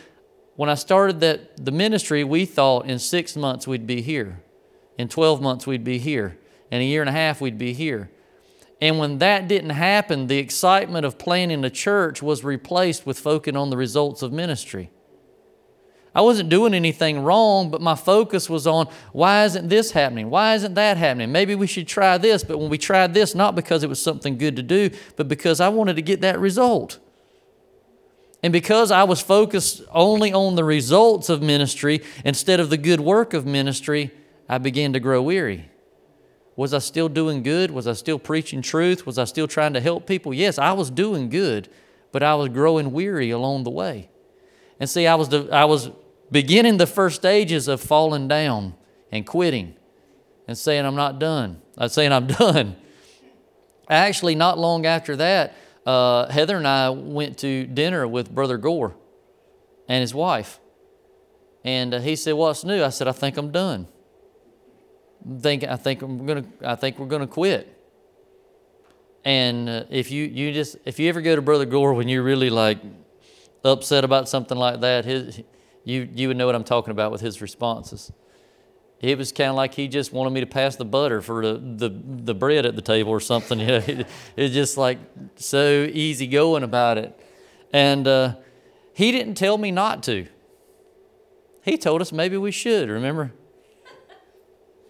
when 0.55 0.69
I 0.69 0.75
started 0.75 1.19
that, 1.19 1.63
the 1.63 1.71
ministry, 1.71 2.23
we 2.23 2.45
thought 2.45 2.87
in 2.87 2.99
six 2.99 3.35
months 3.35 3.67
we'd 3.67 3.87
be 3.87 4.01
here. 4.01 4.41
In 4.97 5.07
12 5.07 5.41
months 5.41 5.67
we'd 5.67 5.83
be 5.83 5.99
here. 5.99 6.37
In 6.71 6.81
a 6.81 6.83
year 6.83 7.01
and 7.01 7.09
a 7.09 7.13
half 7.13 7.39
we'd 7.39 7.57
be 7.59 7.73
here. 7.73 8.09
And 8.79 8.99
when 8.99 9.17
that 9.19 9.47
didn't 9.47 9.71
happen, 9.71 10.27
the 10.27 10.37
excitement 10.37 11.05
of 11.05 11.17
planning 11.17 11.63
a 11.65 11.69
church 11.69 12.21
was 12.21 12.43
replaced 12.43 13.05
with 13.05 13.19
focusing 13.19 13.57
on 13.57 13.69
the 13.69 13.77
results 13.77 14.21
of 14.21 14.31
ministry. 14.31 14.91
I 16.13 16.21
wasn't 16.21 16.49
doing 16.49 16.73
anything 16.73 17.19
wrong, 17.19 17.69
but 17.69 17.81
my 17.81 17.93
focus 17.93 18.49
was 18.49 18.65
on 18.65 18.87
why 19.11 19.45
isn't 19.45 19.67
this 19.67 19.91
happening? 19.91 20.31
Why 20.31 20.55
isn't 20.55 20.73
that 20.73 20.97
happening? 20.97 21.31
Maybe 21.31 21.53
we 21.53 21.67
should 21.67 21.87
try 21.87 22.17
this. 22.17 22.43
But 22.43 22.57
when 22.57 22.69
we 22.69 22.79
tried 22.79 23.13
this, 23.13 23.35
not 23.35 23.55
because 23.55 23.83
it 23.83 23.89
was 23.89 24.01
something 24.01 24.37
good 24.37 24.55
to 24.55 24.63
do, 24.63 24.89
but 25.15 25.27
because 25.27 25.59
I 25.59 25.69
wanted 25.69 25.95
to 25.97 26.01
get 26.01 26.21
that 26.21 26.39
result. 26.39 26.97
And 28.41 28.53
because 28.53 28.91
I 28.91 29.03
was 29.03 29.21
focused 29.21 29.83
only 29.91 30.31
on 30.33 30.55
the 30.55 30.63
results 30.63 31.29
of 31.29 31.41
ministry 31.41 32.01
instead 32.23 32.59
of 32.59 32.69
the 32.69 32.77
good 32.77 32.99
work 32.99 33.33
of 33.33 33.45
ministry, 33.45 34.11
I 34.49 34.57
began 34.57 34.93
to 34.93 34.99
grow 34.99 35.21
weary. 35.21 35.69
Was 36.57 36.73
I 36.73 36.79
still 36.79 37.07
doing 37.07 37.43
good? 37.43 37.69
Was 37.69 37.87
I 37.87 37.93
still 37.93 38.17
preaching 38.17 38.63
truth? 38.63 39.05
Was 39.05 39.19
I 39.19 39.25
still 39.25 39.47
trying 39.47 39.73
to 39.73 39.79
help 39.79 40.07
people? 40.07 40.33
Yes, 40.33 40.57
I 40.57 40.73
was 40.73 40.89
doing 40.89 41.29
good, 41.29 41.69
but 42.11 42.23
I 42.23 42.33
was 42.33 42.49
growing 42.49 42.91
weary 42.91 43.29
along 43.29 43.63
the 43.63 43.69
way. 43.69 44.09
And 44.79 44.89
see, 44.89 45.05
I 45.05 45.13
was, 45.13 45.31
I 45.33 45.65
was 45.65 45.91
beginning 46.31 46.77
the 46.77 46.87
first 46.87 47.17
stages 47.17 47.67
of 47.67 47.79
falling 47.79 48.27
down 48.27 48.73
and 49.11 49.25
quitting 49.25 49.75
and 50.47 50.57
saying, 50.57 50.83
I'm 50.83 50.95
not 50.95 51.19
done. 51.19 51.61
I'm 51.77 51.89
saying, 51.89 52.11
I'm 52.11 52.25
done. 52.39 52.75
Actually, 53.87 54.33
not 54.33 54.57
long 54.57 54.87
after 54.87 55.15
that, 55.15 55.53
uh, 55.85 56.27
Heather 56.27 56.57
and 56.57 56.67
I 56.67 56.89
went 56.89 57.37
to 57.39 57.67
dinner 57.67 58.07
with 58.07 58.33
Brother 58.33 58.57
Gore 58.57 58.95
and 59.87 60.01
his 60.01 60.13
wife. 60.13 60.59
And 61.63 61.93
uh, 61.93 61.99
he 61.99 62.15
said, 62.15 62.33
What's 62.33 62.63
new? 62.63 62.83
I 62.83 62.89
said, 62.89 63.07
I 63.07 63.11
think 63.11 63.37
I'm 63.37 63.51
done 63.51 63.87
think 65.41 65.63
I 65.63 65.75
think 65.75 66.01
I'm 66.01 66.25
gonna 66.25 66.45
I 66.63 66.75
think 66.75 66.99
we're 66.99 67.07
gonna 67.07 67.27
quit. 67.27 67.73
And 69.25 69.67
uh, 69.67 69.83
if 69.89 70.11
you 70.11 70.23
you 70.25 70.53
just 70.53 70.77
if 70.85 70.99
you 70.99 71.09
ever 71.09 71.21
go 71.21 71.35
to 71.35 71.41
Brother 71.41 71.65
Gore 71.65 71.93
when 71.93 72.07
you're 72.07 72.23
really 72.23 72.49
like 72.49 72.79
upset 73.63 74.03
about 74.03 74.29
something 74.29 74.57
like 74.57 74.81
that, 74.81 75.05
his 75.05 75.41
you 75.83 76.07
you 76.13 76.27
would 76.27 76.37
know 76.37 76.45
what 76.45 76.55
I'm 76.55 76.63
talking 76.63 76.91
about 76.91 77.11
with 77.11 77.21
his 77.21 77.41
responses. 77.41 78.11
It 78.99 79.17
was 79.17 79.31
kind 79.31 79.49
of 79.49 79.55
like 79.55 79.75
he 79.75 79.87
just 79.87 80.11
wanted 80.11 80.31
me 80.31 80.39
to 80.39 80.47
pass 80.47 80.75
the 80.75 80.85
butter 80.85 81.21
for 81.21 81.45
the, 81.45 81.59
the, 81.59 81.89
the 81.89 82.33
bread 82.33 82.65
at 82.65 82.75
the 82.75 82.81
table 82.81 83.11
or 83.11 83.19
something. 83.19 83.59
You 83.59 83.67
know, 83.67 83.75
it, 83.75 84.07
it's 84.35 84.53
just 84.53 84.75
like 84.75 84.97
so 85.35 85.83
easy 85.83 86.25
going 86.25 86.63
about 86.63 86.97
it. 86.97 87.19
And 87.71 88.07
uh, 88.07 88.35
he 88.93 89.11
didn't 89.11 89.35
tell 89.35 89.57
me 89.57 89.69
not 89.69 90.01
to. 90.03 90.27
He 91.61 91.77
told 91.77 92.01
us 92.01 92.11
maybe 92.11 92.37
we 92.37 92.51
should. 92.51 92.89
Remember? 92.89 93.33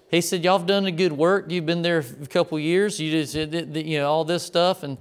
He 0.09 0.21
said, 0.21 0.43
"Y'all 0.43 0.57
have 0.57 0.67
done 0.67 0.85
a 0.85 0.91
good 0.91 1.11
work. 1.11 1.51
You've 1.51 1.65
been 1.65 1.81
there 1.81 1.99
a 1.99 2.27
couple 2.27 2.57
years. 2.59 2.99
You 2.99 3.11
just, 3.11 3.35
you 3.35 3.99
know, 3.99 4.09
all 4.09 4.23
this 4.23 4.43
stuff, 4.43 4.83
and 4.83 4.97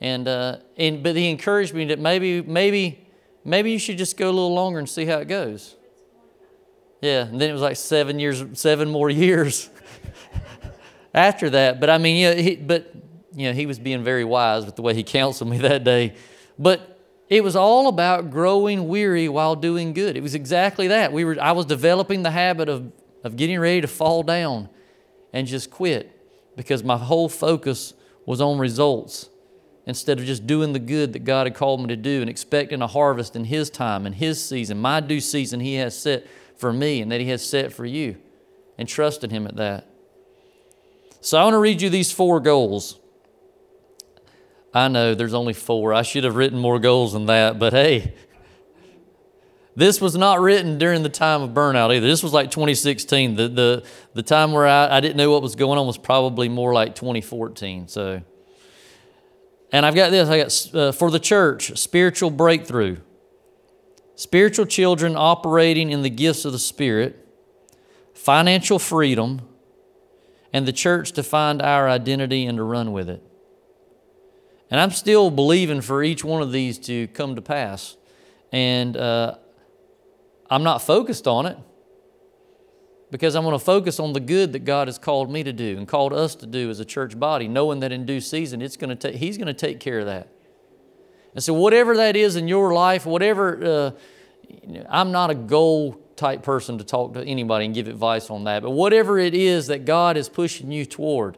and 0.00 0.26
uh, 0.26 0.58
and 0.76 1.02
but 1.02 1.16
he 1.16 1.28
encouraged 1.28 1.74
me 1.74 1.86
that 1.86 1.98
maybe 1.98 2.42
maybe 2.42 3.06
maybe 3.44 3.70
you 3.70 3.78
should 3.78 3.98
just 3.98 4.16
go 4.16 4.26
a 4.26 4.32
little 4.32 4.54
longer 4.54 4.78
and 4.78 4.88
see 4.88 5.04
how 5.04 5.18
it 5.18 5.28
goes. 5.28 5.76
Yeah, 7.02 7.26
and 7.26 7.40
then 7.40 7.50
it 7.50 7.52
was 7.52 7.62
like 7.62 7.76
seven 7.76 8.18
years, 8.18 8.42
seven 8.54 8.90
more 8.90 9.10
years 9.10 9.68
after 11.14 11.50
that. 11.50 11.78
But 11.78 11.90
I 11.90 11.98
mean, 11.98 12.16
yeah, 12.16 12.34
he, 12.34 12.56
but 12.56 12.92
you 13.34 13.48
know, 13.48 13.52
he 13.52 13.66
was 13.66 13.78
being 13.78 14.02
very 14.02 14.24
wise 14.24 14.64
with 14.64 14.76
the 14.76 14.82
way 14.82 14.94
he 14.94 15.04
counseled 15.04 15.50
me 15.50 15.58
that 15.68 15.84
day. 15.84 16.14
But 16.58 16.98
it 17.28 17.44
was 17.44 17.56
all 17.56 17.88
about 17.88 18.30
growing 18.30 18.88
weary 18.88 19.28
while 19.28 19.56
doing 19.56 19.92
good. 19.92 20.16
It 20.16 20.22
was 20.22 20.34
exactly 20.34 20.88
that. 20.88 21.12
We 21.12 21.24
were, 21.24 21.36
I 21.40 21.52
was 21.52 21.66
developing 21.66 22.22
the 22.22 22.30
habit 22.30 22.68
of, 22.68 22.92
of 23.26 23.36
getting 23.36 23.58
ready 23.58 23.80
to 23.80 23.88
fall 23.88 24.22
down 24.22 24.68
and 25.32 25.46
just 25.46 25.70
quit 25.70 26.12
because 26.56 26.82
my 26.82 26.96
whole 26.96 27.28
focus 27.28 27.92
was 28.24 28.40
on 28.40 28.58
results 28.58 29.28
instead 29.86 30.18
of 30.18 30.24
just 30.24 30.46
doing 30.46 30.72
the 30.72 30.78
good 30.78 31.12
that 31.12 31.20
God 31.20 31.46
had 31.46 31.54
called 31.54 31.80
me 31.80 31.88
to 31.88 31.96
do 31.96 32.20
and 32.20 32.28
expecting 32.28 32.82
a 32.82 32.86
harvest 32.86 33.36
in 33.36 33.44
His 33.44 33.70
time 33.70 34.06
and 34.06 34.14
His 34.14 34.44
season, 34.44 34.78
my 34.78 35.00
due 35.00 35.20
season 35.20 35.60
He 35.60 35.74
has 35.74 35.98
set 35.98 36.26
for 36.56 36.72
me 36.72 37.00
and 37.00 37.12
that 37.12 37.20
He 37.20 37.28
has 37.28 37.46
set 37.46 37.72
for 37.72 37.84
you, 37.84 38.16
and 38.78 38.88
trusting 38.88 39.30
Him 39.30 39.46
at 39.46 39.56
that. 39.56 39.86
So 41.20 41.38
I 41.38 41.44
want 41.44 41.54
to 41.54 41.58
read 41.58 41.82
you 41.82 41.90
these 41.90 42.12
four 42.12 42.40
goals. 42.40 42.98
I 44.72 44.88
know 44.88 45.14
there's 45.14 45.34
only 45.34 45.54
four. 45.54 45.94
I 45.94 46.02
should 46.02 46.24
have 46.24 46.36
written 46.36 46.58
more 46.58 46.78
goals 46.78 47.12
than 47.12 47.26
that, 47.26 47.58
but 47.58 47.72
hey, 47.72 48.14
this 49.76 50.00
was 50.00 50.16
not 50.16 50.40
written 50.40 50.78
during 50.78 51.02
the 51.02 51.10
time 51.10 51.42
of 51.42 51.50
burnout 51.50 51.94
either. 51.94 52.06
This 52.06 52.22
was 52.22 52.32
like 52.32 52.50
2016. 52.50 53.36
The, 53.36 53.48
the, 53.48 53.84
the 54.14 54.22
time 54.22 54.52
where 54.52 54.66
I, 54.66 54.96
I 54.96 55.00
didn't 55.00 55.18
know 55.18 55.30
what 55.30 55.42
was 55.42 55.54
going 55.54 55.78
on 55.78 55.86
was 55.86 55.98
probably 55.98 56.48
more 56.48 56.72
like 56.72 56.94
2014. 56.94 57.86
So, 57.88 58.22
and 59.70 59.84
I've 59.84 59.94
got 59.94 60.10
this 60.10 60.28
I 60.28 60.38
got 60.38 60.74
uh, 60.74 60.92
for 60.92 61.10
the 61.10 61.20
church, 61.20 61.76
spiritual 61.78 62.30
breakthrough. 62.30 62.96
Spiritual 64.14 64.64
children 64.64 65.14
operating 65.14 65.90
in 65.90 66.00
the 66.00 66.08
gifts 66.08 66.46
of 66.46 66.52
the 66.52 66.58
Spirit, 66.58 67.28
financial 68.14 68.78
freedom, 68.78 69.42
and 70.54 70.66
the 70.66 70.72
church 70.72 71.12
to 71.12 71.22
find 71.22 71.60
our 71.60 71.86
identity 71.86 72.46
and 72.46 72.56
to 72.56 72.64
run 72.64 72.92
with 72.92 73.10
it. 73.10 73.22
And 74.70 74.80
I'm 74.80 74.90
still 74.90 75.30
believing 75.30 75.82
for 75.82 76.02
each 76.02 76.24
one 76.24 76.40
of 76.40 76.50
these 76.50 76.78
to 76.78 77.08
come 77.08 77.36
to 77.36 77.42
pass. 77.42 77.98
And 78.50 78.96
uh, 78.96 79.36
I'm 80.50 80.62
not 80.62 80.82
focused 80.82 81.26
on 81.26 81.46
it 81.46 81.58
because 83.10 83.34
I'm 83.34 83.44
going 83.44 83.58
to 83.58 83.64
focus 83.64 84.00
on 84.00 84.12
the 84.12 84.20
good 84.20 84.52
that 84.52 84.60
God 84.60 84.88
has 84.88 84.98
called 84.98 85.30
me 85.30 85.42
to 85.44 85.52
do 85.52 85.76
and 85.76 85.86
called 85.86 86.12
us 86.12 86.34
to 86.36 86.46
do 86.46 86.70
as 86.70 86.80
a 86.80 86.84
church 86.84 87.18
body, 87.18 87.48
knowing 87.48 87.80
that 87.80 87.92
in 87.92 88.06
due 88.06 88.20
season 88.20 88.62
it's 88.62 88.76
going 88.76 88.90
to 88.90 88.96
take, 88.96 89.16
He's 89.16 89.38
going 89.38 89.46
to 89.46 89.54
take 89.54 89.80
care 89.80 90.00
of 90.00 90.06
that. 90.06 90.28
And 91.34 91.42
so, 91.42 91.52
whatever 91.54 91.96
that 91.96 92.16
is 92.16 92.36
in 92.36 92.48
your 92.48 92.72
life, 92.72 93.06
whatever, 93.06 93.64
uh, 93.64 93.90
I'm 94.88 95.12
not 95.12 95.30
a 95.30 95.34
goal 95.34 96.00
type 96.16 96.42
person 96.42 96.78
to 96.78 96.84
talk 96.84 97.14
to 97.14 97.22
anybody 97.22 97.66
and 97.66 97.74
give 97.74 97.88
advice 97.88 98.30
on 98.30 98.44
that, 98.44 98.62
but 98.62 98.70
whatever 98.70 99.18
it 99.18 99.34
is 99.34 99.66
that 99.66 99.84
God 99.84 100.16
is 100.16 100.28
pushing 100.28 100.72
you 100.72 100.86
toward, 100.86 101.36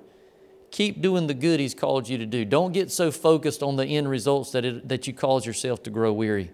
Keep 0.71 1.01
doing 1.01 1.27
the 1.27 1.35
good 1.35 1.61
He's 1.61 1.75
called 1.75 2.09
you 2.09 2.19
to 2.19 2.27
do. 2.27 2.45
Don't 2.45 2.73
get 2.73 2.91
so 2.91 3.11
focused 3.11 3.63
on 3.63 3.77
the 3.77 3.87
end 3.87 4.09
results 4.09 4.53
that, 4.53 4.65
it, 4.65 4.89
that 4.89 5.07
you 5.07 5.13
cause 5.13 5.47
yourself 5.47 5.83
to 5.85 5.91
grow 5.91 6.13
weary. 6.13 6.51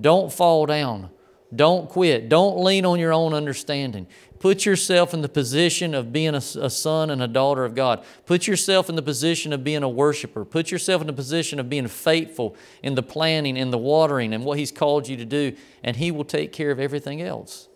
Don't 0.00 0.32
fall 0.32 0.66
down. 0.66 1.10
Don't 1.54 1.88
quit. 1.88 2.28
Don't 2.28 2.58
lean 2.58 2.84
on 2.84 2.98
your 2.98 3.12
own 3.12 3.32
understanding. 3.32 4.06
Put 4.38 4.66
yourself 4.66 5.14
in 5.14 5.22
the 5.22 5.28
position 5.28 5.94
of 5.94 6.12
being 6.12 6.34
a, 6.34 6.38
a, 6.38 6.70
son 6.70 7.08
and 7.08 7.22
a 7.22 7.28
daughter 7.28 7.64
of 7.64 7.74
God. 7.74 8.04
Put 8.26 8.46
yourself 8.46 8.88
in 8.88 8.96
the 8.96 9.02
position 9.02 9.52
of 9.52 9.64
being 9.64 9.82
a 9.82 9.88
worshiper. 9.88 10.44
Put 10.44 10.70
yourself 10.70 11.00
in 11.00 11.06
the 11.06 11.12
position 11.12 11.58
of 11.58 11.70
being 11.70 11.88
faithful 11.88 12.56
in 12.82 12.96
the 12.96 13.02
planning 13.02 13.56
and 13.56 13.72
the 13.72 13.78
watering 13.78 14.34
and 14.34 14.44
what 14.44 14.58
He's 14.58 14.72
called 14.72 15.08
you 15.08 15.16
to 15.16 15.24
do, 15.24 15.56
and 15.82 15.96
He 15.96 16.10
will 16.10 16.24
take 16.24 16.52
care 16.52 16.70
of 16.70 16.80
everything 16.80 17.22
else. 17.22 17.68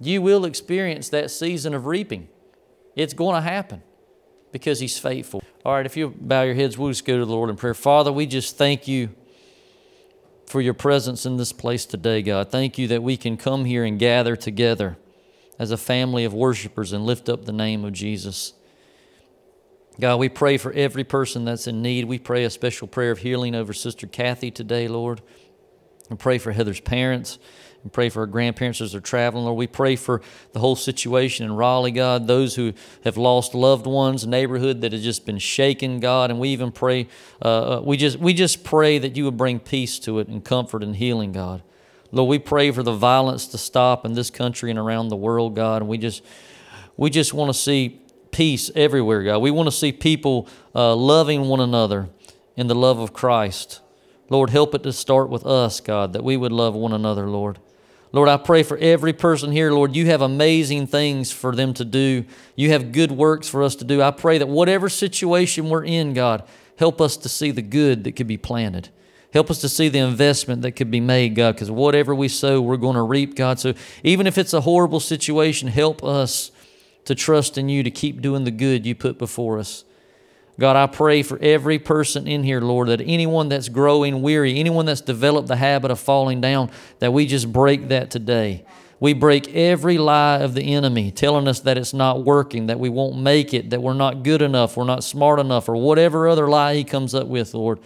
You 0.00 0.20
will 0.20 0.44
experience 0.44 1.08
that 1.10 1.30
season 1.30 1.74
of 1.74 1.86
reaping. 1.86 2.28
It's 2.94 3.14
going 3.14 3.36
to 3.36 3.48
happen 3.48 3.82
because 4.52 4.80
He's 4.80 4.98
faithful. 4.98 5.42
All 5.64 5.74
right, 5.74 5.86
if 5.86 5.96
you 5.96 6.10
bow 6.10 6.42
your 6.42 6.54
heads, 6.54 6.76
we'll 6.76 6.90
just 6.90 7.04
go 7.04 7.18
to 7.18 7.24
the 7.24 7.32
Lord 7.32 7.48
in 7.48 7.56
prayer. 7.56 7.74
Father, 7.74 8.12
we 8.12 8.26
just 8.26 8.56
thank 8.58 8.86
you 8.86 9.10
for 10.48 10.60
your 10.60 10.74
presence 10.74 11.26
in 11.26 11.36
this 11.36 11.52
place 11.52 11.84
today, 11.84 12.22
God. 12.22 12.50
Thank 12.50 12.78
you 12.78 12.88
that 12.88 13.02
we 13.02 13.16
can 13.16 13.36
come 13.36 13.64
here 13.64 13.84
and 13.84 13.98
gather 13.98 14.36
together 14.36 14.96
as 15.58 15.70
a 15.70 15.76
family 15.76 16.24
of 16.24 16.32
worshipers 16.32 16.92
and 16.92 17.04
lift 17.04 17.28
up 17.28 17.44
the 17.44 17.52
name 17.52 17.84
of 17.84 17.92
Jesus. 17.92 18.54
God, 20.00 20.16
we 20.16 20.28
pray 20.28 20.56
for 20.56 20.72
every 20.72 21.04
person 21.04 21.44
that's 21.44 21.66
in 21.66 21.82
need. 21.82 22.04
We 22.04 22.18
pray 22.18 22.44
a 22.44 22.50
special 22.50 22.86
prayer 22.86 23.10
of 23.10 23.18
healing 23.18 23.54
over 23.54 23.72
Sister 23.72 24.06
Kathy 24.06 24.50
today, 24.50 24.88
Lord. 24.88 25.20
And 26.08 26.18
pray 26.18 26.38
for 26.38 26.52
Heather's 26.52 26.80
parents 26.80 27.38
and 27.82 27.92
pray 27.92 28.08
for 28.08 28.20
our 28.20 28.26
grandparents 28.26 28.80
as 28.80 28.92
they're 28.92 29.00
traveling. 29.00 29.44
Lord, 29.44 29.56
we 29.56 29.66
pray 29.66 29.96
for 29.96 30.20
the 30.52 30.60
whole 30.60 30.76
situation 30.76 31.46
in 31.46 31.54
Raleigh, 31.54 31.92
God, 31.92 32.26
those 32.26 32.54
who 32.56 32.72
have 33.04 33.16
lost 33.16 33.54
loved 33.54 33.86
ones, 33.86 34.26
neighborhood 34.26 34.80
that 34.80 34.92
has 34.92 35.02
just 35.02 35.24
been 35.24 35.38
shaken, 35.38 36.00
God, 36.00 36.30
and 36.30 36.40
we 36.40 36.48
even 36.50 36.72
pray, 36.72 37.08
uh, 37.42 37.78
uh, 37.78 37.80
we 37.80 37.96
just 37.96 38.18
we 38.18 38.34
just 38.34 38.64
pray 38.64 38.98
that 38.98 39.16
you 39.16 39.24
would 39.24 39.36
bring 39.36 39.60
peace 39.60 39.98
to 40.00 40.18
it 40.18 40.28
and 40.28 40.44
comfort 40.44 40.82
and 40.82 40.96
healing, 40.96 41.32
God. 41.32 41.62
Lord, 42.10 42.28
we 42.28 42.38
pray 42.38 42.70
for 42.70 42.82
the 42.82 42.92
violence 42.92 43.46
to 43.48 43.58
stop 43.58 44.04
in 44.04 44.14
this 44.14 44.30
country 44.30 44.70
and 44.70 44.78
around 44.78 45.08
the 45.08 45.16
world, 45.16 45.54
God, 45.54 45.82
and 45.82 45.88
we 45.88 45.98
just 45.98 46.22
we 46.96 47.10
just 47.10 47.32
want 47.32 47.48
to 47.50 47.58
see 47.58 48.00
peace 48.32 48.70
everywhere, 48.74 49.22
God. 49.22 49.38
We 49.38 49.50
want 49.50 49.68
to 49.68 49.72
see 49.72 49.92
people 49.92 50.48
uh, 50.74 50.94
loving 50.94 51.48
one 51.48 51.60
another 51.60 52.08
in 52.56 52.66
the 52.66 52.74
love 52.74 52.98
of 52.98 53.12
Christ. 53.12 53.80
Lord, 54.30 54.50
help 54.50 54.74
it 54.74 54.82
to 54.82 54.92
start 54.92 55.30
with 55.30 55.46
us, 55.46 55.80
God, 55.80 56.12
that 56.12 56.22
we 56.22 56.36
would 56.36 56.52
love 56.52 56.74
one 56.74 56.92
another, 56.92 57.28
Lord. 57.28 57.58
Lord, 58.12 58.28
I 58.28 58.38
pray 58.38 58.62
for 58.62 58.78
every 58.78 59.12
person 59.12 59.52
here, 59.52 59.70
Lord, 59.70 59.94
you 59.94 60.06
have 60.06 60.22
amazing 60.22 60.86
things 60.86 61.30
for 61.30 61.54
them 61.54 61.74
to 61.74 61.84
do. 61.84 62.24
You 62.56 62.70
have 62.70 62.92
good 62.92 63.12
works 63.12 63.48
for 63.48 63.62
us 63.62 63.74
to 63.76 63.84
do. 63.84 64.00
I 64.00 64.10
pray 64.10 64.38
that 64.38 64.48
whatever 64.48 64.88
situation 64.88 65.68
we're 65.68 65.84
in, 65.84 66.14
God, 66.14 66.44
help 66.78 67.00
us 67.00 67.16
to 67.18 67.28
see 67.28 67.50
the 67.50 67.62
good 67.62 68.04
that 68.04 68.12
could 68.12 68.26
be 68.26 68.38
planted. 68.38 68.88
Help 69.34 69.50
us 69.50 69.60
to 69.60 69.68
see 69.68 69.90
the 69.90 69.98
investment 69.98 70.62
that 70.62 70.72
could 70.72 70.90
be 70.90 71.00
made, 71.00 71.34
God, 71.34 71.54
because 71.54 71.70
whatever 71.70 72.14
we 72.14 72.28
sow, 72.28 72.62
we're 72.62 72.78
going 72.78 72.96
to 72.96 73.02
reap, 73.02 73.36
God. 73.36 73.60
So 73.60 73.74
even 74.02 74.26
if 74.26 74.38
it's 74.38 74.54
a 74.54 74.62
horrible 74.62 75.00
situation, 75.00 75.68
help 75.68 76.02
us 76.02 76.50
to 77.04 77.14
trust 77.14 77.58
in 77.58 77.68
you 77.68 77.82
to 77.82 77.90
keep 77.90 78.22
doing 78.22 78.44
the 78.44 78.50
good 78.50 78.86
you 78.86 78.94
put 78.94 79.18
before 79.18 79.58
us. 79.58 79.84
God, 80.58 80.74
I 80.74 80.86
pray 80.86 81.22
for 81.22 81.38
every 81.38 81.78
person 81.78 82.26
in 82.26 82.42
here, 82.42 82.60
Lord, 82.60 82.88
that 82.88 83.00
anyone 83.00 83.48
that's 83.48 83.68
growing 83.68 84.22
weary, 84.22 84.58
anyone 84.58 84.86
that's 84.86 85.00
developed 85.00 85.46
the 85.46 85.56
habit 85.56 85.92
of 85.92 86.00
falling 86.00 86.40
down, 86.40 86.70
that 86.98 87.12
we 87.12 87.26
just 87.26 87.52
break 87.52 87.88
that 87.88 88.10
today. 88.10 88.64
We 88.98 89.12
break 89.12 89.54
every 89.54 89.98
lie 89.98 90.38
of 90.38 90.54
the 90.54 90.74
enemy 90.74 91.12
telling 91.12 91.46
us 91.46 91.60
that 91.60 91.78
it's 91.78 91.94
not 91.94 92.24
working, 92.24 92.66
that 92.66 92.80
we 92.80 92.88
won't 92.88 93.16
make 93.16 93.54
it, 93.54 93.70
that 93.70 93.80
we're 93.80 93.94
not 93.94 94.24
good 94.24 94.42
enough, 94.42 94.76
we're 94.76 94.82
not 94.82 95.04
smart 95.04 95.38
enough, 95.38 95.68
or 95.68 95.76
whatever 95.76 96.26
other 96.26 96.48
lie 96.48 96.74
he 96.74 96.82
comes 96.82 97.14
up 97.14 97.28
with, 97.28 97.54
Lord, 97.54 97.78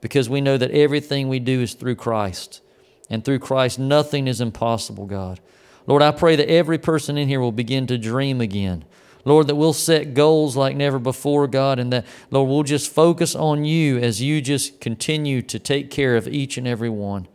because 0.00 0.28
we 0.28 0.40
know 0.40 0.58
that 0.58 0.72
everything 0.72 1.28
we 1.28 1.38
do 1.38 1.60
is 1.60 1.74
through 1.74 1.94
Christ. 1.94 2.60
And 3.08 3.24
through 3.24 3.38
Christ, 3.38 3.78
nothing 3.78 4.26
is 4.26 4.40
impossible, 4.40 5.06
God. 5.06 5.38
Lord, 5.86 6.02
I 6.02 6.10
pray 6.10 6.34
that 6.34 6.50
every 6.50 6.78
person 6.78 7.16
in 7.16 7.28
here 7.28 7.38
will 7.38 7.52
begin 7.52 7.86
to 7.86 7.96
dream 7.96 8.40
again 8.40 8.84
Lord, 9.26 9.48
that 9.48 9.56
we'll 9.56 9.72
set 9.72 10.14
goals 10.14 10.56
like 10.56 10.76
never 10.76 11.00
before, 11.00 11.48
God, 11.48 11.80
and 11.80 11.92
that, 11.92 12.06
Lord, 12.30 12.48
we'll 12.48 12.62
just 12.62 12.90
focus 12.92 13.34
on 13.34 13.64
you 13.64 13.98
as 13.98 14.22
you 14.22 14.40
just 14.40 14.80
continue 14.80 15.42
to 15.42 15.58
take 15.58 15.90
care 15.90 16.16
of 16.16 16.28
each 16.28 16.56
and 16.56 16.66
every 16.66 16.88
one. 16.88 17.26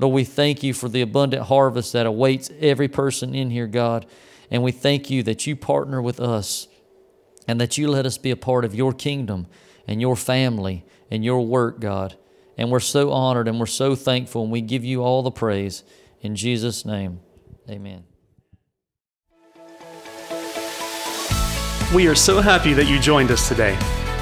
Lord, 0.00 0.14
we 0.14 0.24
thank 0.24 0.64
you 0.64 0.74
for 0.74 0.88
the 0.88 1.00
abundant 1.00 1.44
harvest 1.44 1.92
that 1.92 2.06
awaits 2.06 2.50
every 2.58 2.88
person 2.88 3.36
in 3.36 3.50
here, 3.50 3.68
God. 3.68 4.04
And 4.50 4.64
we 4.64 4.72
thank 4.72 5.10
you 5.10 5.22
that 5.22 5.46
you 5.46 5.54
partner 5.54 6.02
with 6.02 6.18
us 6.18 6.66
and 7.46 7.60
that 7.60 7.78
you 7.78 7.88
let 7.88 8.04
us 8.04 8.18
be 8.18 8.32
a 8.32 8.36
part 8.36 8.64
of 8.64 8.74
your 8.74 8.92
kingdom 8.92 9.46
and 9.86 10.00
your 10.00 10.16
family 10.16 10.84
and 11.08 11.24
your 11.24 11.46
work, 11.46 11.78
God. 11.78 12.16
And 12.56 12.68
we're 12.72 12.80
so 12.80 13.12
honored 13.12 13.46
and 13.46 13.60
we're 13.60 13.66
so 13.66 13.94
thankful, 13.94 14.42
and 14.42 14.50
we 14.50 14.60
give 14.60 14.84
you 14.84 15.04
all 15.04 15.22
the 15.22 15.30
praise. 15.30 15.84
In 16.20 16.34
Jesus' 16.34 16.84
name, 16.84 17.20
amen. 17.70 18.02
We 21.94 22.06
are 22.06 22.14
so 22.14 22.42
happy 22.42 22.74
that 22.74 22.86
you 22.86 23.00
joined 23.00 23.30
us 23.30 23.48
today. 23.48 23.74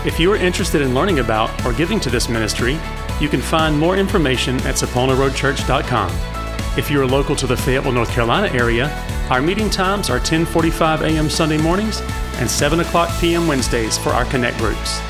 If 0.04 0.20
you 0.20 0.32
are 0.32 0.36
interested 0.36 0.82
in 0.82 0.94
learning 0.94 1.18
about 1.18 1.66
or 1.66 1.72
giving 1.72 1.98
to 1.98 2.10
this 2.10 2.28
ministry, 2.28 2.78
you 3.20 3.28
can 3.28 3.40
find 3.40 3.76
more 3.76 3.96
information 3.96 4.54
at 4.58 4.76
saponaroadchurch.com. 4.76 6.78
If 6.78 6.92
you 6.92 7.00
are 7.00 7.06
local 7.06 7.34
to 7.34 7.46
the 7.48 7.56
Fayetteville, 7.56 7.90
North 7.90 8.12
Carolina 8.12 8.54
area, 8.54 8.88
our 9.30 9.42
meeting 9.42 9.68
times 9.68 10.10
are 10.10 10.20
10:45 10.20 11.00
a.m. 11.00 11.28
Sunday 11.28 11.58
mornings 11.58 12.02
and 12.38 12.48
7 12.48 12.78
o'clock 12.78 13.10
p.m. 13.20 13.48
Wednesdays 13.48 13.98
for 13.98 14.10
our 14.10 14.26
connect 14.26 14.58
groups. 14.58 15.00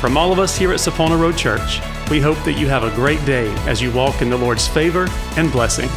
From 0.00 0.16
all 0.16 0.30
of 0.30 0.38
us 0.38 0.56
here 0.56 0.72
at 0.72 0.78
Sapona 0.78 1.18
Road 1.18 1.36
Church, 1.36 1.80
we 2.10 2.20
hope 2.20 2.38
that 2.44 2.52
you 2.52 2.68
have 2.68 2.84
a 2.84 2.94
great 2.94 3.24
day 3.26 3.52
as 3.66 3.82
you 3.82 3.90
walk 3.90 4.22
in 4.22 4.30
the 4.30 4.38
Lord's 4.38 4.68
favor 4.68 5.08
and 5.36 5.50
blessing. 5.50 5.90